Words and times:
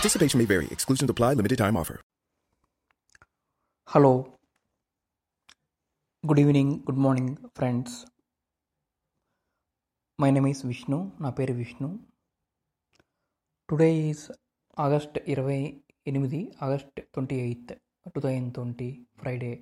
Participation 0.00 0.38
may 0.38 0.46
vary. 0.46 0.66
Exclusions 0.68 1.10
apply. 1.10 1.32
Limited 1.34 1.58
time 1.60 1.76
offer. 1.76 1.96
Hello 3.88 4.10
good 6.24 6.40
evening 6.42 6.72
good 6.86 7.00
morning 7.04 7.34
friends 7.56 7.94
my 10.18 10.28
name 10.30 10.48
is 10.50 10.62
Vishnu 10.66 10.98
నా 11.20 11.28
పేరు 11.36 11.54
Vishnu 11.60 11.88
today 13.68 13.88
is 14.02 14.24
August 14.76 15.16
ఇరవై 15.34 15.60
ఎనిమిది 16.06 16.40
August 16.66 16.98
twenty 17.14 17.38
eighth 17.44 17.70
two 18.06 18.20
thousand 18.20 18.50
twenty 18.56 18.88
Friday 19.22 19.52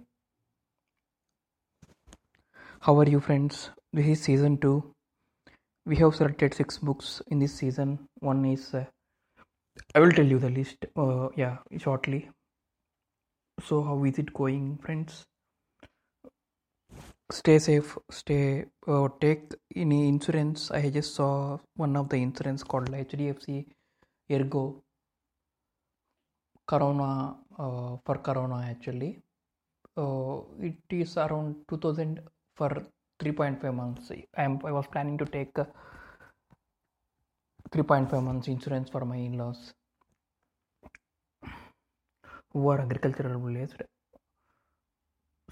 how 2.83 2.95
are 3.03 3.13
you 3.15 3.21
friends 3.29 3.61
this 3.99 4.11
is 4.15 4.23
season 4.29 4.57
two 4.65 4.73
we 5.87 5.97
have 5.97 6.15
selected 6.21 6.57
six 6.61 6.81
books 6.89 7.15
in 7.33 7.43
this 7.45 7.57
season 7.63 7.95
one 8.23 8.43
I 9.96 10.00
will 10.00 10.12
tell 10.12 10.26
you 10.26 10.40
the 10.40 10.50
list, 10.50 10.86
uh, 10.96 11.30
yeah, 11.36 11.58
shortly. 11.78 12.30
So, 13.64 13.82
how 13.84 14.04
is 14.04 14.20
it 14.20 14.34
going, 14.34 14.78
friends? 14.78 15.26
Stay 17.32 17.60
safe, 17.60 17.98
stay, 18.10 18.66
uh, 18.88 19.08
take 19.22 19.54
any 19.76 20.08
insurance. 20.08 20.72
I 20.72 20.90
just 20.90 21.14
saw 21.16 21.60
one 21.76 21.96
of 21.96 22.10
the 22.10 22.18
insurance 22.18 22.64
called 22.64 22.92
HDFC 22.92 23.66
Ergo 24.32 24.84
Corona 26.68 27.36
uh, 27.58 27.98
for 28.06 28.18
Corona 28.24 28.66
actually. 28.70 29.22
Uh, 29.98 30.42
it 30.62 30.78
is 30.90 31.18
around 31.18 31.56
2000 31.68 32.20
for 32.56 32.70
3.5 33.22 33.76
months. 33.76 34.12
I, 34.12 34.44
am, 34.44 34.60
I 34.64 34.72
was 34.72 34.88
planning 34.88 35.18
to 35.18 35.26
take. 35.26 35.58
Uh, 35.58 35.66
3.5 37.72 38.24
months 38.24 38.48
insurance 38.48 38.90
for 38.90 39.06
my 39.06 39.18
in-laws 39.18 39.74
who 42.52 42.68
are 42.70 42.82
agricultural 42.82 43.40
related. 43.40 43.86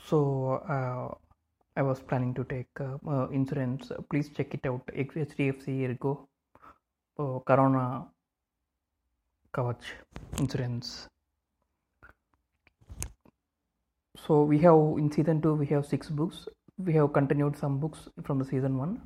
So 0.09 0.61
uh, 0.67 1.13
I 1.75 1.81
was 1.83 1.99
planning 1.99 2.33
to 2.35 2.43
take 2.43 2.69
uh, 2.79 2.97
uh, 3.07 3.27
insurance. 3.29 3.91
Please 4.09 4.29
check 4.29 4.53
it 4.53 4.65
out. 4.65 4.85
HDFC 4.87 5.89
Ergo 5.89 6.27
uh, 7.19 7.39
Corona 7.45 8.05
Kavach 9.53 9.83
insurance. 10.39 11.07
So 14.25 14.43
we 14.43 14.57
have 14.59 14.75
in 14.97 15.11
season 15.11 15.41
two 15.41 15.53
we 15.53 15.67
have 15.67 15.85
six 15.85 16.09
books. 16.09 16.47
We 16.77 16.93
have 16.93 17.13
continued 17.13 17.57
some 17.57 17.79
books 17.79 18.07
from 18.23 18.39
the 18.39 18.45
season 18.45 18.77
one. 18.77 19.01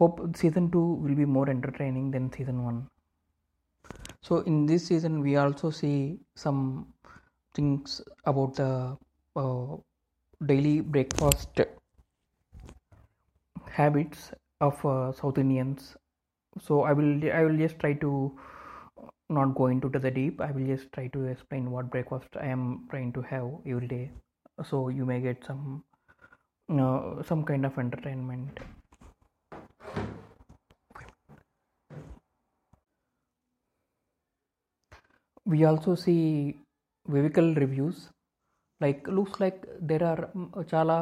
Hope 0.00 0.20
season 0.34 0.70
two 0.70 0.94
will 1.02 1.14
be 1.14 1.26
more 1.26 1.50
entertaining 1.50 2.10
than 2.10 2.32
season 2.32 2.64
one. 2.64 2.88
So 4.22 4.38
in 4.52 4.64
this 4.64 4.86
season 4.86 5.20
we 5.20 5.36
also 5.36 5.70
see 5.70 6.18
some 6.36 6.86
things 7.54 8.00
about 8.24 8.54
the 8.54 8.96
uh, 9.36 9.76
daily 10.46 10.80
breakfast 10.80 11.60
habits 13.68 14.32
of 14.62 14.82
uh, 14.86 15.12
south 15.12 15.36
indians. 15.36 15.94
So 16.58 16.82
i 16.82 16.94
will 16.94 17.30
i 17.32 17.44
will 17.44 17.58
just 17.58 17.78
try 17.78 17.92
to 18.06 18.38
not 19.28 19.54
go 19.54 19.66
into 19.66 19.90
the 19.90 20.10
deep. 20.10 20.40
I 20.40 20.50
will 20.50 20.66
just 20.66 20.90
try 20.92 21.08
to 21.08 21.24
explain 21.26 21.70
what 21.70 21.90
breakfast 21.90 22.40
i 22.40 22.46
am 22.46 22.86
trying 22.90 23.12
to 23.12 23.22
have 23.34 23.48
every 23.66 23.86
day. 23.86 24.10
So 24.64 24.88
you 24.88 25.04
may 25.04 25.20
get 25.20 25.44
some 25.44 25.84
uh, 26.70 27.22
some 27.22 27.44
kind 27.44 27.66
of 27.66 27.78
entertainment 27.78 28.60
we 35.50 35.64
also 35.64 35.92
see 36.04 36.20
vehicle 37.06 37.50
reviews. 37.64 37.98
Like 38.80 39.00
looks 39.16 39.34
like 39.42 39.62
there 39.88 40.04
are 40.10 40.20
చాలా 40.70 40.94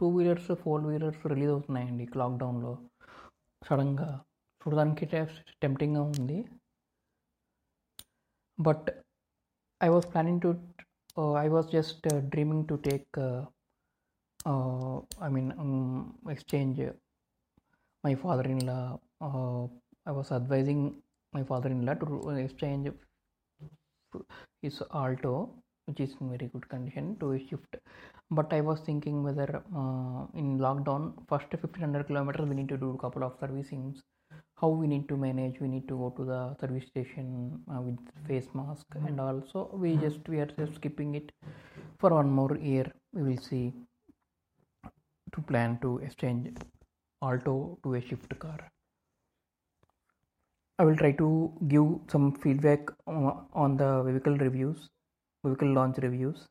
two 0.00 0.06
wheelers 0.16 0.48
four 0.62 0.82
wheelers 0.88 1.22
release 1.32 1.52
అవుతున్నాయండి 1.52 2.06
లాక్డౌన్లో 2.20 2.72
సడన్గా 3.62 4.08
చూడడానికి 4.60 5.06
టెంప్టింగ్గా 5.62 6.02
ఉంది. 6.08 6.38
But 8.58 8.88
I 9.80 9.88
was 9.94 10.08
planning 10.12 10.42
to 10.44 10.50
I 11.44 11.46
was 11.54 11.70
just 11.76 12.08
dreaming 12.34 12.66
to 12.72 12.76
take 12.88 13.20
I 15.26 15.30
mean 15.36 15.50
exchange 16.34 16.82
my 18.04 18.14
father 18.24 18.50
in 18.54 18.62
law 18.70 18.78
I 20.10 20.14
was 20.18 20.32
advising 20.40 20.86
my 21.32 21.44
father 21.52 21.74
in 21.76 21.84
law 21.90 21.94
to 22.02 22.06
exchange 22.44 22.90
is 24.62 24.82
alto 24.94 25.50
which 25.86 26.00
is 26.00 26.14
in 26.20 26.28
very 26.30 26.48
good 26.52 26.68
condition 26.68 27.16
to 27.20 27.32
a 27.32 27.38
shift. 27.38 27.76
But 28.30 28.52
i 28.52 28.60
was 28.60 28.80
thinking 28.80 29.22
whether 29.22 29.62
uh, 29.80 30.22
in 30.34 30.58
lockdown 30.58 31.12
first 31.28 31.52
1500 31.52 32.06
kilometers 32.06 32.48
we 32.48 32.54
need 32.54 32.68
to 32.68 32.76
do 32.76 32.90
a 32.94 32.98
couple 32.98 33.24
of 33.24 33.38
servicings 33.40 34.00
how 34.60 34.68
we 34.68 34.86
need 34.86 35.08
to 35.08 35.16
manage 35.16 35.60
we 35.60 35.68
need 35.68 35.86
to 35.88 35.96
go 36.02 36.08
to 36.16 36.24
the 36.24 36.40
service 36.60 36.86
station 36.86 37.60
uh, 37.72 37.80
with 37.80 37.98
face 38.28 38.48
mask 38.54 38.86
and 39.06 39.20
also 39.20 39.68
we 39.72 39.96
just 39.96 40.28
we 40.28 40.38
are 40.44 40.50
just 40.60 40.76
skipping 40.76 41.14
it 41.14 41.32
for 41.98 42.10
one 42.10 42.30
more 42.30 42.56
year. 42.56 42.86
We 43.12 43.22
will 43.22 43.42
see 43.50 43.72
to 45.34 45.40
plan 45.42 45.78
to 45.82 45.98
exchange 45.98 46.48
alto 47.22 47.78
to 47.84 47.94
a 47.94 48.00
shift 48.00 48.38
car 48.38 48.58
I 50.82 50.84
will 50.84 50.96
try 50.96 51.12
to 51.12 51.52
give 51.68 51.84
some 52.10 52.32
feedback 52.42 52.88
on 53.06 53.76
the 53.76 54.02
vehicle 54.02 54.36
reviews, 54.36 54.88
vehicle 55.44 55.72
launch 55.72 55.98
reviews, 55.98 56.48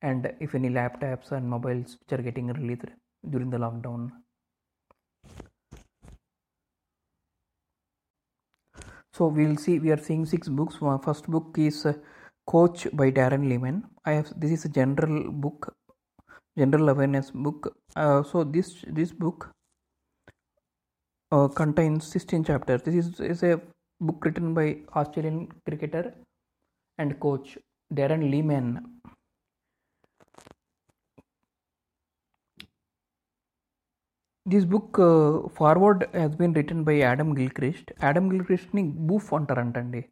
and 0.00 0.32
if 0.40 0.56
any 0.56 0.68
laptops 0.68 1.30
and 1.30 1.48
mobiles 1.48 1.96
which 2.00 2.18
are 2.18 2.22
getting 2.24 2.48
released 2.48 2.86
during 3.30 3.50
the 3.50 3.58
lockdown. 3.58 4.10
So 9.12 9.28
we'll 9.28 9.56
see. 9.56 9.78
We 9.78 9.92
are 9.92 10.02
seeing 10.08 10.26
six 10.26 10.48
books. 10.48 10.78
First 11.04 11.28
book 11.28 11.54
is 11.56 11.86
uh, 11.86 11.92
Coach 12.44 12.88
by 12.92 13.12
Darren 13.12 13.48
Lehmann. 13.48 13.84
I 14.04 14.12
have 14.14 14.32
this 14.40 14.50
is 14.50 14.64
a 14.64 14.70
general 14.70 15.30
book, 15.30 15.72
general 16.58 16.88
awareness 16.88 17.30
book. 17.30 17.76
Uh, 17.94 18.24
so 18.24 18.42
this 18.42 18.84
this 18.88 19.12
book 19.12 19.52
uh, 21.32 21.48
contains 21.48 22.06
16 22.06 22.44
chapters. 22.44 22.82
This 22.82 22.94
is, 22.94 23.20
is 23.20 23.42
a 23.42 23.60
book 24.00 24.24
written 24.24 24.54
by 24.54 24.66
Australian 24.94 25.48
cricketer 25.66 26.14
and 26.98 27.18
coach 27.18 27.58
Darren 27.92 28.30
Lehmann. 28.30 28.68
This 34.44 34.64
book 34.64 34.98
uh, 34.98 35.48
forward 35.56 36.08
has 36.12 36.34
been 36.34 36.52
written 36.52 36.82
by 36.84 37.00
Adam 37.00 37.34
Gilchrist. 37.34 37.92
Adam 38.00 38.28
Gilchrist 38.28 38.74
ni 38.74 38.82
boof 38.82 39.30
antarantandi. 39.30 40.02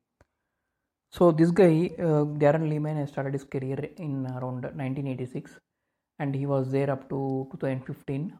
So 1.12 1.32
this 1.32 1.50
guy 1.50 1.90
uh, 1.98 2.24
Darren 2.42 2.68
Lehmann 2.70 2.96
has 2.96 3.08
started 3.10 3.34
his 3.34 3.44
career 3.44 3.90
in 3.96 4.26
around 4.26 4.62
1986 4.62 5.58
and 6.20 6.34
he 6.34 6.46
was 6.46 6.70
there 6.70 6.90
up 6.94 7.08
to 7.08 7.48
2015 7.60 8.32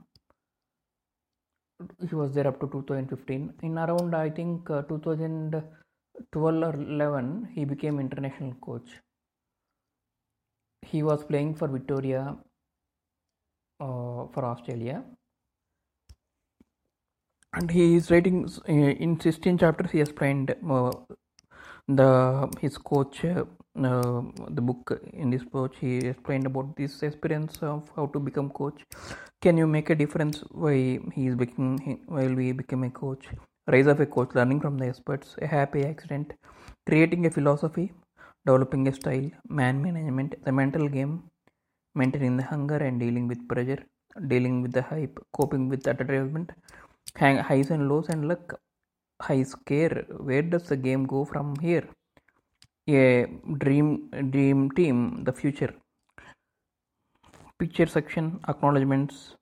he 2.09 2.15
was 2.15 2.33
there 2.35 2.47
up 2.47 2.61
to 2.61 2.67
2015 2.67 3.55
in 3.63 3.79
around 3.79 4.15
i 4.15 4.29
think 4.39 4.71
uh, 4.71 4.83
2012 4.83 6.63
or 6.69 6.75
11 6.75 7.49
he 7.55 7.65
became 7.65 7.99
international 8.01 8.53
coach. 8.61 8.91
He 10.83 11.03
was 11.03 11.25
playing 11.25 11.55
for 11.55 11.69
victoria 11.69 12.37
uh, 13.81 14.27
for 14.33 14.45
australia. 14.45 15.03
And 17.53 17.71
he 17.71 17.95
is 17.97 18.11
writing 18.11 18.49
uh, 18.69 18.73
in 18.73 19.19
16 19.21 19.59
chapters 19.59 19.91
he 19.91 20.01
explained 20.01 20.55
uh, 20.69 20.93
the 21.89 22.49
his 22.61 22.79
coach 22.79 23.25
uh, 23.77 24.23
the 24.51 24.63
book 24.63 25.01
in 25.13 25.31
this 25.31 25.45
book 25.45 25.75
he 25.81 25.99
explained 25.99 26.47
about 26.47 26.77
this 26.77 27.03
experience 27.03 27.59
of 27.63 27.91
how 27.97 28.07
to 28.07 28.19
become 28.19 28.51
coach 28.51 28.85
can 29.43 29.57
you 29.57 29.67
make 29.67 29.91
a 29.91 29.95
difference 29.95 30.43
why 30.51 30.77
he 31.15 31.27
is 31.29 31.37
becoming 31.37 32.01
while 32.07 32.35
we 32.35 32.53
become 32.53 32.85
a 32.85 32.91
coach 32.91 33.27
rise 33.69 33.87
of 33.87 34.01
a 34.01 34.07
coach 34.07 34.31
learning 34.35 34.61
from 34.61 34.77
the 34.79 34.87
experts 34.87 35.37
a 35.43 35.47
happy 35.47 35.85
accident 35.85 36.33
creating 36.89 37.27
a 37.27 37.31
philosophy 37.31 37.93
developing 38.47 38.89
a 38.89 38.93
style, 38.93 39.31
man 39.49 39.83
management, 39.83 40.35
the 40.45 40.53
mental 40.53 40.89
game, 40.89 41.25
maintaining 41.95 42.37
the 42.37 42.43
hunger 42.43 42.77
and 42.77 42.99
dealing 42.99 43.29
with 43.29 43.47
pressure, 43.49 43.83
dealing 44.29 44.63
with 44.63 44.73
the 44.73 44.83
hype, 44.83 45.19
coping 45.33 45.69
with 45.69 45.87
advertisement, 45.87 46.51
hang, 47.17 47.37
highs 47.37 47.71
and 47.71 47.89
lows 47.89 48.09
and 48.09 48.29
luck, 48.29 48.59
high 49.21 49.43
scare. 49.43 50.07
Where 50.19 50.43
does 50.43 50.65
the 50.69 50.77
game 50.77 51.05
go 51.07 51.25
from 51.25 51.57
here? 51.61 51.87
A 52.91 53.27
dream 53.59 54.11
dream 54.31 54.71
team, 54.73 55.23
the 55.25 55.33
future. 55.33 55.73
Picture 57.59 57.87
section, 57.87 58.41
acknowledgements. 58.49 59.37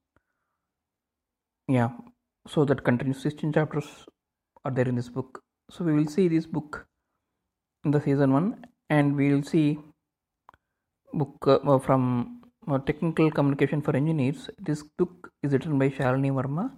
Yeah, 1.68 1.90
so 2.46 2.64
that 2.64 2.84
continues 2.84 3.22
16 3.22 3.52
chapters 3.52 3.86
are 4.64 4.70
there 4.70 4.88
in 4.88 4.96
this 4.96 5.08
book. 5.08 5.42
So 5.70 5.84
we 5.84 5.92
will 5.92 6.06
see 6.06 6.28
this 6.28 6.46
book 6.46 6.86
in 7.84 7.90
the 7.90 8.00
season 8.00 8.32
one, 8.32 8.64
and 8.90 9.14
we 9.16 9.32
will 9.32 9.42
see 9.42 9.78
book 11.12 11.36
uh, 11.46 11.78
from 11.78 12.42
uh, 12.68 12.78
technical 12.78 13.30
communication 13.30 13.80
for 13.82 13.96
engineers. 13.96 14.50
This 14.58 14.82
book 14.82 15.30
is 15.42 15.52
written 15.52 15.78
by 15.78 15.88
Shalini 15.90 16.32
Verma. 16.32 16.70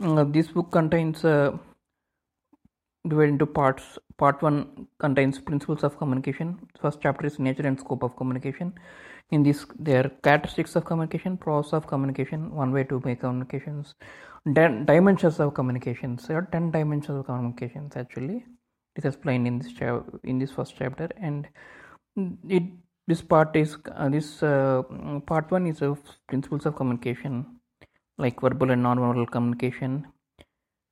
Uh, 0.00 0.24
this 0.24 0.48
book 0.48 0.70
contains 0.70 1.24
uh, 1.24 1.56
divided 3.08 3.32
into 3.32 3.46
parts. 3.46 3.98
Part 4.16 4.42
one 4.42 4.86
contains 4.98 5.38
principles 5.38 5.84
of 5.84 5.98
communication. 5.98 6.58
First 6.80 7.00
chapter 7.02 7.26
is 7.26 7.38
nature 7.38 7.66
and 7.66 7.78
scope 7.78 8.02
of 8.02 8.16
communication. 8.16 8.74
In 9.30 9.42
this, 9.42 9.66
there 9.78 10.06
are 10.06 10.08
characteristics 10.22 10.74
of 10.76 10.84
communication, 10.84 11.36
process 11.36 11.74
of 11.74 11.86
communication, 11.86 12.54
one 12.54 12.72
way 12.72 12.84
to 12.84 13.00
make 13.04 13.20
communications, 13.20 13.94
then 14.46 14.84
dimensions 14.86 15.38
of 15.38 15.54
communications. 15.54 16.26
There 16.26 16.38
are 16.38 16.48
ten 16.50 16.70
dimensions 16.70 17.18
of 17.18 17.26
communications 17.26 17.92
actually. 17.94 18.44
It 18.96 19.04
is 19.04 19.04
explained 19.04 19.46
in 19.46 19.58
this 19.58 19.72
cha- 19.72 20.02
in 20.24 20.38
this 20.38 20.50
first 20.50 20.74
chapter, 20.78 21.08
and 21.20 21.46
it 22.48 22.64
this 23.06 23.22
part 23.22 23.54
is 23.54 23.76
uh, 23.94 24.08
this 24.08 24.42
uh, 24.42 24.82
part 25.26 25.50
one 25.50 25.66
is 25.66 25.82
of 25.82 25.98
principles 26.26 26.66
of 26.66 26.74
communication, 26.74 27.60
like 28.16 28.40
verbal 28.40 28.70
and 28.70 28.82
non-verbal 28.82 29.26
communication, 29.26 30.06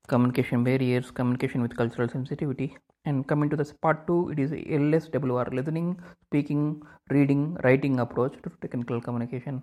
communication 0.07 0.65
barriers, 0.65 1.11
communication 1.11 1.63
with 1.63 1.77
cultural 1.77 2.09
sensitivity. 2.09 2.77
And 3.05 3.27
coming 3.27 3.51
to 3.51 3.57
this 3.57 3.73
part 3.73 4.07
two, 4.07 4.31
it 4.31 4.39
is 4.39 4.51
LSWR, 4.51 5.53
listening, 5.53 6.01
speaking, 6.25 6.83
reading, 7.11 7.57
writing 7.63 8.01
approach 8.01 8.35
to 8.43 8.51
technical 8.61 9.01
communication. 9.01 9.63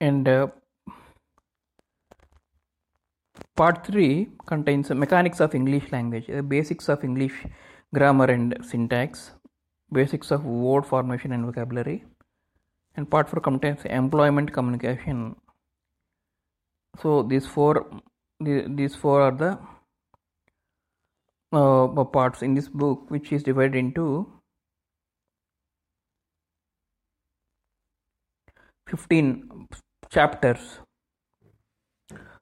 And 0.00 0.28
uh, 0.28 0.46
part 3.56 3.84
three 3.86 4.28
contains 4.46 4.90
mechanics 4.90 5.40
of 5.40 5.54
English 5.54 5.90
language, 5.90 6.26
the 6.28 6.42
basics 6.42 6.88
of 6.88 7.02
English 7.02 7.44
grammar 7.92 8.26
and 8.26 8.56
syntax, 8.62 9.32
basics 9.92 10.30
of 10.30 10.44
word 10.44 10.86
formation 10.86 11.32
and 11.32 11.44
vocabulary 11.44 12.04
and 12.98 13.08
part 13.14 13.30
4 13.30 13.40
contains 13.40 13.84
employment 13.84 14.52
communication. 14.52 15.36
So 17.02 17.22
these 17.32 17.46
four 17.46 17.74
these 18.78 18.96
four 19.02 19.20
are 19.26 19.36
the 19.42 19.50
uh, 21.58 22.04
parts 22.16 22.42
in 22.42 22.54
this 22.54 22.68
book 22.82 23.10
which 23.16 23.30
is 23.36 23.44
divided 23.50 23.76
into 23.76 24.08
15 28.90 29.68
chapters. 30.10 30.80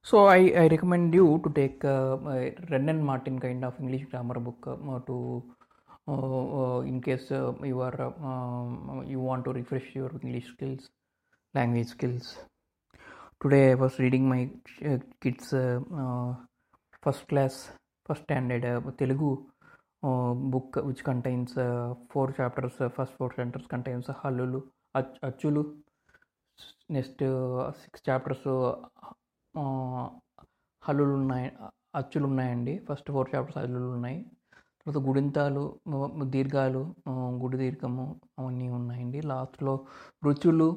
So 0.03 0.27
I, 0.27 0.39
I 0.63 0.67
recommend 0.69 1.13
you 1.13 1.41
to 1.45 1.53
take 1.53 1.85
uh, 1.85 2.17
a 2.35 2.55
Wren 2.71 2.89
and 2.89 3.05
Martin 3.05 3.41
kind 3.41 3.65
of 3.65 3.75
English 3.81 4.05
grammar 4.11 4.39
book 4.41 4.67
uh, 4.67 5.01
to 5.07 5.43
in 6.09 7.01
case 7.03 7.31
uh, 7.33 7.53
you 7.63 7.81
are 7.81 8.01
um, 8.23 9.05
you 9.07 9.19
want 9.19 9.45
to 9.45 9.53
refresh 9.53 9.95
your 9.95 10.11
english 10.23 10.47
skills 10.47 10.91
language 11.55 11.89
skills 11.89 12.39
today 13.41 13.71
i 13.71 13.75
was 13.75 13.99
reading 13.99 14.29
my 14.29 14.49
uh, 14.91 14.99
kids 15.21 15.51
first 17.03 17.27
class 17.29 17.71
first 18.07 18.23
standard 18.23 18.65
telugu 18.99 19.31
book 20.53 20.77
which 20.85 21.03
contains 21.03 21.55
four 22.13 22.33
chapters 22.33 22.77
first 22.97 23.15
four 23.19 23.31
chapters 23.39 23.67
contains 23.75 24.09
hallulu 24.23 24.63
achulu 25.31 25.65
next 26.91 27.23
six 27.81 28.09
chapters 28.09 28.47
హల్లులు 30.83 31.15
ఉన్నాయి 31.15 31.49
అచ్చులు 31.95 32.27
ఉన్నాయండి 32.27 32.79
first 32.89 33.11
four 33.11 33.35
chapters 33.35 33.59
హల్లులు 33.59 33.91
ఉన్నాయి 33.91 34.19
తర్వాత 34.87 35.03
గుడింతాలు 35.07 35.63
దీర్ఘాలు 36.35 36.81
గుడి 37.43 37.57
దీర్ఘము 37.59 38.05
అవన్నీ 38.39 38.67
ఉన్నాయండి. 38.79 39.21
లాస్ట్లో 39.31 39.73
రుచులు 40.25 40.69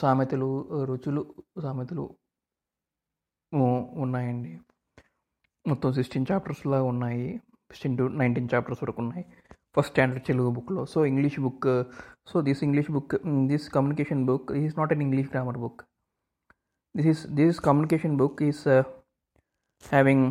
సామెతలు 0.00 0.50
రుచులు 0.90 1.22
సామెతలు 1.62 2.04
ఉన్నాయండి. 4.04 4.52
మొత్తం 5.68 5.92
సిక్స్టీన్ 5.92 6.26
చాప్టర్స్లా 6.32 6.78
ఉన్నాయి. 6.82 7.26
సిక్స్టీన్ 7.38 7.98
టు 7.98 8.04
నైన్టీన్ 8.20 8.48
చాప్టర్స్ 8.54 8.84
వరకు 8.84 9.02
ఉన్నాయి. 9.02 9.24
ఫస్ట్ 9.76 9.92
స్టాండర్డ్ 9.92 10.24
తెలుగు 10.26 10.50
బుక్లో. 10.50 10.84
So 10.94 11.06
English 11.10 11.40
book 11.40 11.68
so 12.30 12.40
this 12.48 12.62
English 12.68 12.90
book 12.90 13.14
this 13.50 13.68
communication 13.76 14.24
book 14.30 14.52
is 14.62 14.78
not 14.78 14.92
an 14.92 15.02
English 15.08 15.30
grammar 15.34 15.58
book. 15.64 15.82
This 16.96 17.08
is 17.12 17.26
this 17.40 17.60
communication 17.68 18.16
book 18.22 18.42
is 18.50 18.64
having 18.68 20.26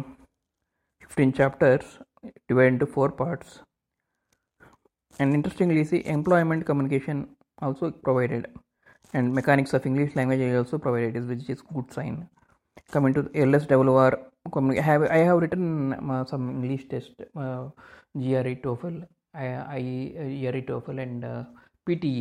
15 1.11 1.33
chapters 1.33 1.85
divided 2.47 2.73
into 2.73 2.85
four 2.95 3.09
parts 3.21 3.59
and 5.19 5.33
interestingly 5.37 5.83
see 5.83 6.01
employment 6.17 6.65
communication 6.69 7.17
also 7.61 7.91
provided 8.07 8.45
and 9.13 9.33
mechanics 9.39 9.73
of 9.77 9.85
english 9.89 10.13
language 10.19 10.43
is 10.47 10.55
also 10.59 10.77
provided 10.85 11.27
which 11.31 11.49
is 11.53 11.61
good 11.73 11.89
sign 11.97 12.15
coming 12.95 13.13
to 13.17 13.23
lswr 13.47 14.11
I 14.79 14.81
have 14.89 15.03
i 15.17 15.19
have 15.27 15.39
written 15.41 15.65
uh, 15.93 16.23
some 16.31 16.45
english 16.53 16.85
test 16.93 17.11
uh, 17.43 17.63
gre 18.23 18.53
toefl 18.63 18.95
i, 19.43 19.47
I 19.79 19.81
gre 20.43 20.61
toefl 20.69 21.03
and 21.05 21.25
uh, 21.33 21.43
pte 21.85 22.15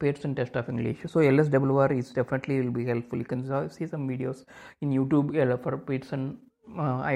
Pearson 0.00 0.32
test 0.38 0.54
of 0.54 0.68
English. 0.68 0.98
So 1.12 1.18
LSWR 1.18 1.98
is 1.98 2.10
definitely 2.10 2.60
will 2.60 2.70
be 2.70 2.84
helpful. 2.84 3.18
You 3.18 3.24
can 3.24 3.40
see 3.68 3.86
some 3.92 4.08
videos 4.08 4.44
in 4.80 4.90
YouTube 4.90 5.32
for 5.64 5.76
Pearson. 5.76 6.38
Uh, 6.76 7.00
I 7.12 7.14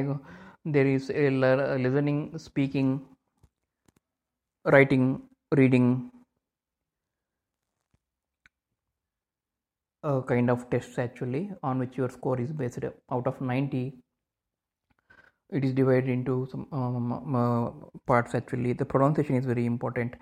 there 0.64 0.87
is 0.87 1.09
a 1.11 1.31
listening 1.79 2.37
speaking 2.39 3.01
writing 4.65 5.22
reading 5.53 6.10
uh, 10.05 10.20
kind 10.22 10.48
of 10.51 10.69
tests 10.70 10.96
actually 10.98 11.51
on 11.63 11.79
which 11.81 11.96
your 11.96 12.08
score 12.08 12.41
is 12.41 12.53
based. 12.53 12.79
Out 13.10 13.27
of 13.27 13.41
90 13.41 13.94
it 15.51 15.65
is 15.65 15.72
divided 15.72 16.08
into 16.08 16.46
some 16.51 16.67
um, 16.72 17.34
uh, 17.37 17.70
parts 18.06 18.34
actually. 18.34 18.72
The 18.72 18.84
pronunciation 18.84 19.37
is 19.37 19.44
very 19.44 19.67
important. 19.67 20.15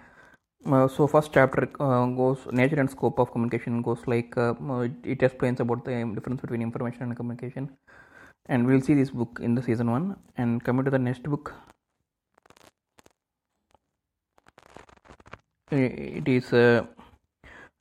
Uh, 0.67 0.88
so 0.88 1.07
first 1.07 1.33
chapter 1.33 1.71
uh, 1.81 2.07
goes 2.07 2.47
nature 2.53 2.81
and 2.81 2.91
scope 2.91 3.19
of 3.19 3.33
communication 3.33 3.81
goes 3.83 4.07
like 4.07 4.37
uh, 4.37 4.55
it 5.05 5.23
explains 5.23 5.61
about 5.61 5.85
the 5.85 6.05
difference 6.15 6.41
between 6.43 6.62
information 6.62 7.03
and 7.05 7.17
communication 7.17 7.71
and 8.50 8.66
we'll 8.66 8.80
see 8.87 8.95
this 8.95 9.11
book 9.11 9.40
in 9.40 9.54
the 9.54 9.62
season 9.62 9.90
1 9.90 10.16
and 10.37 10.62
coming 10.64 10.85
to 10.85 10.90
the 10.90 11.02
next 11.09 11.23
book 11.23 11.52
it 15.71 16.28
is 16.28 16.52
a, 16.52 16.88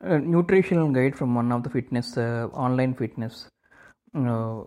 a 0.02 0.20
nutritional 0.20 0.92
guide 0.98 1.16
from 1.16 1.34
one 1.34 1.52
of 1.52 1.64
the 1.64 1.72
fitness 1.78 2.18
uh, 2.18 2.48
online 2.54 2.94
fitness 2.94 3.48
uh, 4.16 4.62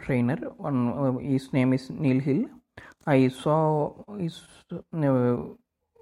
trainer. 0.00 0.36
One 0.56 0.78
uh, 0.88 1.18
his 1.18 1.52
name 1.52 1.74
is 1.74 1.90
neil 1.90 2.20
hill. 2.20 2.46
I 3.06 3.28
saw 3.28 3.92
his 4.18 4.40
uh, 4.72 5.36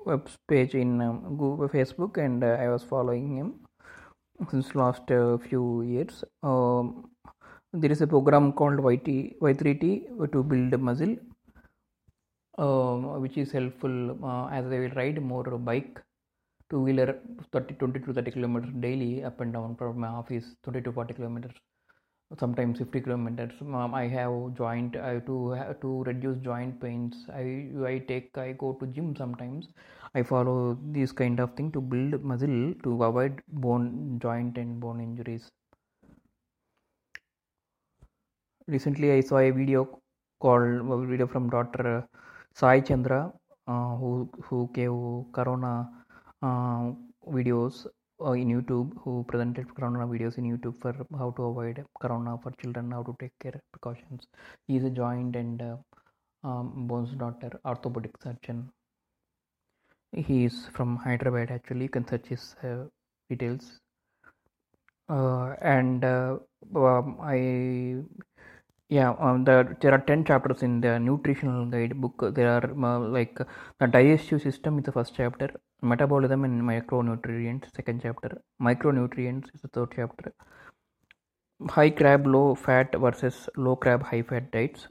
web 0.06 0.28
page 0.48 0.74
in 0.76 1.00
um, 1.00 1.36
google 1.36 1.68
facebook 1.68 2.16
and 2.24 2.44
uh, 2.44 2.56
i 2.64 2.68
was 2.68 2.84
following 2.84 3.36
him 3.36 3.48
since 4.50 4.74
last 4.74 5.10
uh, 5.10 5.38
few 5.38 5.82
years. 5.82 6.22
Um, 6.42 7.10
there 7.80 7.92
is 7.92 8.00
a 8.00 8.06
program 8.06 8.52
called 8.52 8.78
YT, 8.80 9.08
Y3T 9.40 10.32
to 10.32 10.42
build 10.42 10.80
muscle, 10.80 11.16
uh, 12.58 12.96
which 13.24 13.36
is 13.36 13.52
helpful 13.52 13.94
uh, 14.24 14.46
as 14.48 14.64
I 14.66 14.78
will 14.80 14.94
ride 15.00 15.20
more 15.22 15.44
bike, 15.44 16.00
two 16.70 16.80
wheeler 16.80 17.20
30, 17.52 17.74
20 17.74 18.00
to 18.00 18.12
30 18.14 18.30
kilometers 18.30 18.72
daily 18.80 19.24
up 19.24 19.40
and 19.40 19.52
down 19.52 19.76
from 19.76 20.00
my 20.00 20.08
office, 20.08 20.56
20 20.62 20.80
to 20.82 20.92
40 20.92 21.14
kilometers, 21.14 21.52
sometimes 22.38 22.78
50 22.78 23.00
kilometers. 23.02 23.52
Um, 23.60 23.94
I 23.94 24.06
have 24.08 24.54
joint, 24.54 24.96
I 24.96 25.10
have 25.14 25.26
to 25.26 25.56
to 25.82 26.02
reduce 26.04 26.38
joint 26.38 26.80
pains. 26.80 27.26
I 27.32 27.68
I 27.92 27.98
take 28.08 28.36
I 28.38 28.52
go 28.52 28.72
to 28.74 28.86
gym 28.86 29.14
sometimes. 29.16 29.68
I 30.14 30.22
follow 30.22 30.78
this 30.98 31.12
kind 31.12 31.40
of 31.40 31.54
thing 31.56 31.70
to 31.72 31.80
build 31.80 32.22
muscle 32.24 32.74
to 32.84 33.04
avoid 33.04 33.42
bone 33.48 34.18
joint 34.22 34.56
and 34.56 34.80
bone 34.80 35.00
injuries 35.00 35.50
recently 38.68 39.12
I 39.12 39.20
saw 39.20 39.38
a 39.38 39.50
video 39.50 40.00
called 40.40 40.90
a 40.90 41.06
video 41.06 41.26
from 41.26 41.48
Dr. 41.50 42.06
Sai 42.54 42.80
Chandra, 42.80 43.32
uh, 43.66 43.96
who 43.96 44.28
who 44.42 44.70
gave 44.72 44.92
Corona 45.32 45.88
uh, 46.42 46.92
videos 47.28 47.86
uh, 48.24 48.32
in 48.32 48.48
YouTube, 48.48 48.92
who 49.02 49.24
presented 49.28 49.74
Corona 49.74 50.06
videos 50.06 50.38
in 50.38 50.44
YouTube 50.44 50.80
for 50.80 50.94
how 51.18 51.30
to 51.32 51.44
avoid 51.44 51.84
Corona 52.00 52.38
for 52.42 52.52
children, 52.62 52.90
how 52.90 53.02
to 53.02 53.16
take 53.20 53.32
care 53.40 53.60
precautions. 53.72 54.26
He 54.66 54.76
is 54.76 54.84
a 54.84 54.90
joint 54.90 55.36
and 55.36 55.62
uh, 55.62 55.76
um, 56.44 56.86
bones 56.86 57.10
doctor, 57.12 57.50
orthopedic 57.64 58.12
surgeon. 58.22 58.70
He 60.12 60.44
is 60.44 60.66
from 60.72 60.96
Hyderabad. 60.96 61.50
Actually, 61.50 61.82
you 61.82 61.88
can 61.88 62.06
search 62.06 62.26
his 62.26 62.54
uh, 62.62 62.84
details. 63.28 63.80
Uh, 65.08 65.54
and 65.60 66.04
uh, 66.04 66.36
um, 66.74 67.18
I 67.22 68.02
yeah 68.88 69.14
um, 69.18 69.44
the, 69.44 69.76
there 69.80 69.92
are 69.92 69.98
10 69.98 70.24
chapters 70.24 70.62
in 70.62 70.80
the 70.80 70.98
nutritional 70.98 71.66
guide 71.66 72.00
book. 72.00 72.34
There 72.34 72.48
are 72.48 72.64
uh, 72.64 72.98
like 73.00 73.36
the 73.80 73.86
digestive 73.86 74.42
system 74.42 74.78
is 74.78 74.84
the 74.84 74.92
first 74.92 75.14
chapter 75.16 75.50
metabolism 75.82 76.44
and 76.44 76.62
macronutrients 76.62 77.74
second 77.74 78.00
chapter. 78.02 78.40
Micronutrients 78.62 79.54
is 79.54 79.62
the 79.62 79.68
third 79.68 79.92
chapter. 79.94 80.32
High 81.68 81.90
carb 81.90 82.26
low 82.26 82.54
fat 82.54 82.94
versus 82.94 83.48
low 83.56 83.76
carb 83.76 84.02
high 84.02 84.22
fat 84.22 84.50
diets. 84.52 84.88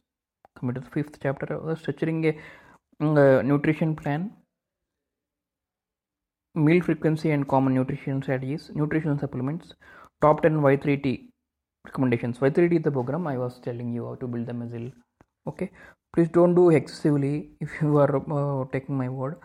Coming 0.60 0.76
to 0.76 0.82
the 0.82 0.90
fifth 0.90 1.20
chapter 1.22 1.46
uh, 1.54 1.76
structuring 1.76 2.36
a 3.02 3.06
uh, 3.06 3.42
nutrition 3.42 3.96
plan. 3.96 4.32
Meal 6.54 6.82
frequency 6.82 7.32
and 7.32 7.48
common 7.48 7.74
nutrition 7.74 8.22
strategies 8.22 8.72
nutritional 8.74 9.18
supplements. 9.18 9.74
Top 10.22 10.42
10 10.42 10.62
y3t 10.62 11.28
recommendations. 11.86 12.40
Y3t 12.40 12.78
is 12.78 12.84
the 12.84 12.92
program? 12.92 13.28
I 13.28 13.38
was 13.38 13.60
telling 13.60 13.94
you 13.94 14.06
how 14.06 14.16
to 14.16 14.28
build 14.28 14.48
the 14.48 14.54
muscle 14.54 14.92
okay. 15.48 15.72
Please 16.14 16.30
don't 16.30 16.56
do 16.56 16.70
excessively 16.70 17.50
if 17.60 17.70
you 17.82 17.98
are 17.98 18.16
uh, 18.16 18.66
taking 18.72 18.98
my 18.98 19.10
word. 19.10 19.38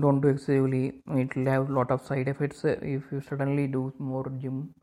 Don't 0.00 0.20
do 0.20 0.28
excessively. 0.28 1.02
It 1.08 1.34
will 1.36 1.46
have 1.46 1.68
a 1.68 1.72
lot 1.72 1.90
of 1.90 2.06
side 2.06 2.28
effects. 2.28 2.64
If 2.64 3.02
you 3.10 3.20
suddenly 3.28 3.66
do 3.66 3.92
more 3.98 4.30
gym 4.40 4.74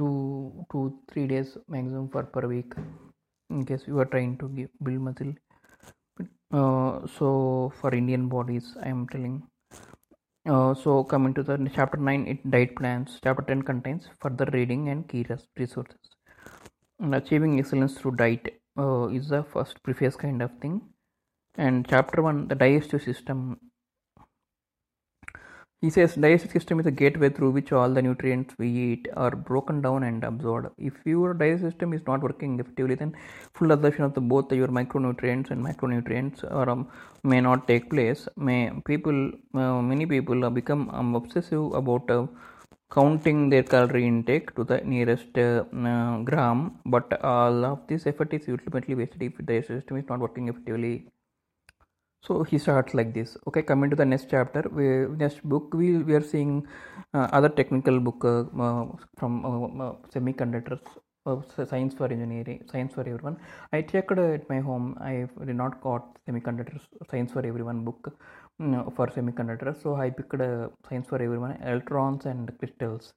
do 0.00 0.64
two 0.70 0.98
three 1.10 1.26
days 1.26 1.56
maximum 1.68 2.08
for 2.08 2.22
per 2.22 2.46
week 2.46 2.72
in 3.50 3.64
case 3.66 3.82
you 3.86 3.98
are 3.98 4.04
trying 4.04 4.38
to 4.38 4.48
give, 4.50 4.68
build 4.82 5.00
muscle 5.00 5.34
uh, 6.52 7.04
so 7.18 7.72
for 7.80 7.92
indian 7.94 8.28
bodies 8.28 8.76
i 8.84 8.88
am 8.88 9.08
telling. 9.08 9.42
Uh, 10.44 10.74
so 10.74 11.04
coming 11.04 11.32
to 11.32 11.42
the 11.42 11.56
chapter 11.72 11.96
9 11.96 12.26
it 12.26 12.50
diet 12.50 12.74
plans. 12.76 13.20
Chapter 13.22 13.42
10 13.42 13.62
contains 13.62 14.08
further 14.20 14.48
reading 14.52 14.88
and 14.88 15.08
key 15.08 15.24
resources 15.56 16.11
achieving 17.10 17.58
excellence 17.58 17.94
through 17.98 18.16
diet 18.16 18.60
uh, 18.78 19.06
is 19.08 19.28
the 19.28 19.42
first 19.42 19.82
preface 19.82 20.16
kind 20.16 20.40
of 20.42 20.50
thing 20.60 20.80
and 21.56 21.86
chapter 21.88 22.22
1 22.22 22.48
the 22.48 22.54
digestive 22.54 23.02
system 23.02 23.58
he 25.82 25.90
says 25.90 26.14
digestive 26.14 26.52
system 26.52 26.78
is 26.78 26.86
a 26.86 26.92
gateway 26.92 27.28
through 27.28 27.50
which 27.50 27.72
all 27.72 27.90
the 27.96 28.02
nutrients 28.06 28.54
we 28.56 28.68
eat 28.82 29.08
are 29.16 29.34
broken 29.34 29.82
down 29.82 30.04
and 30.04 30.22
absorbed. 30.22 30.68
If 30.78 30.94
your 31.04 31.34
digestive 31.34 31.72
system 31.72 31.92
is 31.92 32.02
not 32.06 32.22
working 32.22 32.60
effectively, 32.60 32.94
then 32.94 33.16
full 33.52 33.72
absorption 33.72 34.04
of 34.04 34.14
the 34.14 34.20
both 34.20 34.52
your 34.52 34.68
micronutrients 34.68 35.50
and 35.50 35.60
macronutrients 35.60 36.44
or 36.44 36.70
um, 36.70 36.88
may 37.24 37.40
not 37.40 37.66
take 37.66 37.90
place. 37.90 38.28
May 38.36 38.70
people, 38.86 39.32
uh, 39.54 39.82
many 39.82 40.06
people 40.06 40.40
have 40.44 40.54
become 40.54 40.88
um, 40.90 41.16
obsessive 41.16 41.72
about 41.72 42.08
uh, 42.08 42.26
counting 42.94 43.48
their 43.50 43.62
calorie 43.62 44.06
intake 44.06 44.54
to 44.56 44.64
the 44.64 44.78
nearest 44.92 45.36
uh, 45.38 45.64
gram, 46.28 46.78
but 46.84 47.22
all 47.24 47.64
of 47.64 47.78
this 47.88 48.06
effort 48.06 48.32
is 48.34 48.48
ultimately 48.48 48.94
wasted 48.94 49.22
if 49.22 49.34
the 49.38 49.62
system 49.62 49.96
is 49.96 50.08
not 50.08 50.20
working 50.20 50.48
effectively. 50.48 51.06
So 52.22 52.44
he 52.44 52.58
starts 52.58 52.94
like 52.94 53.12
this. 53.14 53.36
Okay 53.48 53.62
coming 53.62 53.90
to 53.90 53.96
the 53.96 54.04
next 54.04 54.28
chapter 54.30 54.62
we 54.70 54.84
next 55.22 55.42
book 55.42 55.74
we, 55.74 55.98
we 55.98 56.14
are 56.14 56.26
seeing 56.32 56.66
uh, 57.14 57.28
other 57.32 57.48
technical 57.48 57.98
book 57.98 58.24
uh, 58.24 58.42
uh, 58.66 58.86
from 59.18 59.42
semiconductors 60.14 60.84
science 61.68 61.94
for 61.94 62.06
engineering 62.06 62.62
science 62.70 62.94
for 62.94 63.00
everyone. 63.00 63.36
I 63.72 63.82
checked 63.82 64.12
at 64.12 64.48
my 64.48 64.60
home. 64.60 64.96
I 65.00 65.26
did 65.44 65.56
not 65.56 65.80
got 65.80 66.18
semiconductors 66.28 66.82
science 67.10 67.32
for 67.32 67.44
everyone 67.44 67.84
book 67.84 68.16
for 68.96 69.06
semiconductors. 69.08 69.82
So 69.82 69.96
i 69.96 70.10
picked 70.10 70.40
science 70.88 71.08
for 71.08 71.22
everyone. 71.22 71.58
Electrons 71.62 72.26
and 72.26 72.50
crystals 72.58 73.12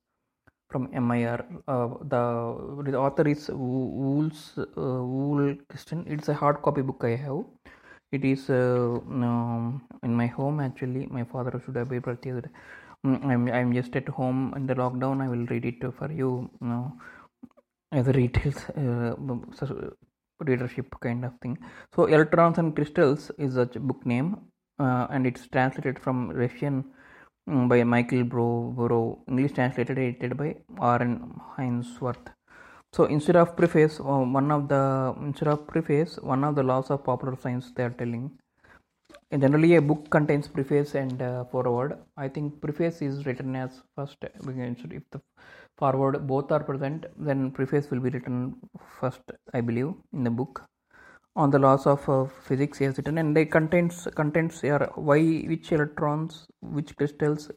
from 0.69 0.89
MIR. 0.91 1.45
Uh, 1.67 1.87
the, 2.13 2.91
the 2.91 2.97
author 2.97 3.27
is 3.27 3.49
Wools 3.49 4.53
uh, 4.57 4.63
Wool 4.75 5.55
Kristen. 5.69 6.05
It's 6.07 6.29
a 6.29 6.33
hard 6.33 6.61
copy 6.61 6.81
book 6.81 7.01
I 7.03 7.15
have. 7.15 7.43
It 8.11 8.23
is 8.23 8.49
uh, 8.49 8.99
um, 9.09 9.83
in 10.03 10.13
my 10.13 10.27
home 10.27 10.59
actually. 10.59 11.07
My 11.07 11.23
father 11.23 11.61
should 11.65 11.75
have 11.75 11.89
purchased 11.89 12.47
I'm, 13.03 13.47
I'm 13.49 13.73
just 13.73 13.95
at 13.95 14.07
home 14.07 14.53
in 14.55 14.65
the 14.65 14.75
lockdown. 14.75 15.21
I 15.21 15.27
will 15.27 15.45
read 15.45 15.65
it 15.65 15.83
for 15.97 16.11
you, 16.11 16.49
as 17.91 18.07
a 18.07 18.11
retail 18.13 18.53
uh, 18.77 19.15
readership 20.39 20.87
kind 21.01 21.23
of 21.23 21.33
thing. 21.41 21.57
So 21.95 22.05
electrons 22.05 22.57
and 22.57 22.75
crystals 22.75 23.31
is 23.37 23.57
a 23.57 23.65
book 23.65 24.05
name 24.05 24.37
uh, 24.79 25.07
and 25.09 25.25
it's 25.27 25.47
translated 25.47 25.97
from 26.05 26.29
russian 26.43 26.85
um, 27.47 27.67
by 27.71 27.83
michael 27.83 28.23
bro 28.23 29.01
english 29.27 29.53
translated 29.59 29.97
edited 29.97 30.37
by 30.41 30.49
r.n 30.79 31.13
Ainsworth 31.59 32.27
so 32.95 33.03
instead 33.15 33.35
of 33.35 33.55
preface 33.57 33.99
uh, 33.99 34.23
one 34.39 34.49
of 34.55 34.61
the 34.73 34.83
instead 35.27 35.49
of 35.53 35.67
preface 35.67 36.17
one 36.33 36.43
of 36.47 36.55
the 36.55 36.63
laws 36.63 36.89
of 36.89 37.03
popular 37.03 37.35
science 37.43 37.71
they 37.75 37.83
are 37.83 37.95
telling. 38.01 38.31
And 39.31 39.41
generally 39.41 39.75
a 39.75 39.81
book 39.81 40.09
contains 40.09 40.47
preface 40.47 40.93
and 40.95 41.21
uh, 41.21 41.43
foreword. 41.45 41.97
I 42.15 42.27
think 42.29 42.61
preface 42.61 43.01
is 43.01 43.25
written 43.25 43.55
as 43.55 43.81
first 43.95 44.17
if 44.23 45.03
the 45.11 45.19
foreword 45.77 46.25
both 46.25 46.51
are 46.51 46.63
present 46.63 47.05
then 47.17 47.51
preface 47.51 47.89
will 47.91 47.99
be 47.99 48.09
written 48.09 48.37
first 48.99 49.31
i 49.53 49.61
believe 49.69 49.89
in 50.13 50.23
the 50.23 50.29
book 50.39 50.63
on 51.35 51.51
the 51.51 51.59
laws 51.59 51.85
of 51.85 52.07
uh, 52.09 52.25
physics 52.47 52.81
is. 52.81 52.97
Written 52.97 53.17
and 53.17 53.35
they 53.35 53.45
contains 53.45 54.07
contents 54.15 54.63
are 54.63 54.91
why 54.95 55.19
which 55.51 55.71
electrons 55.71 56.47
which 56.61 56.95
crystals 56.95 57.51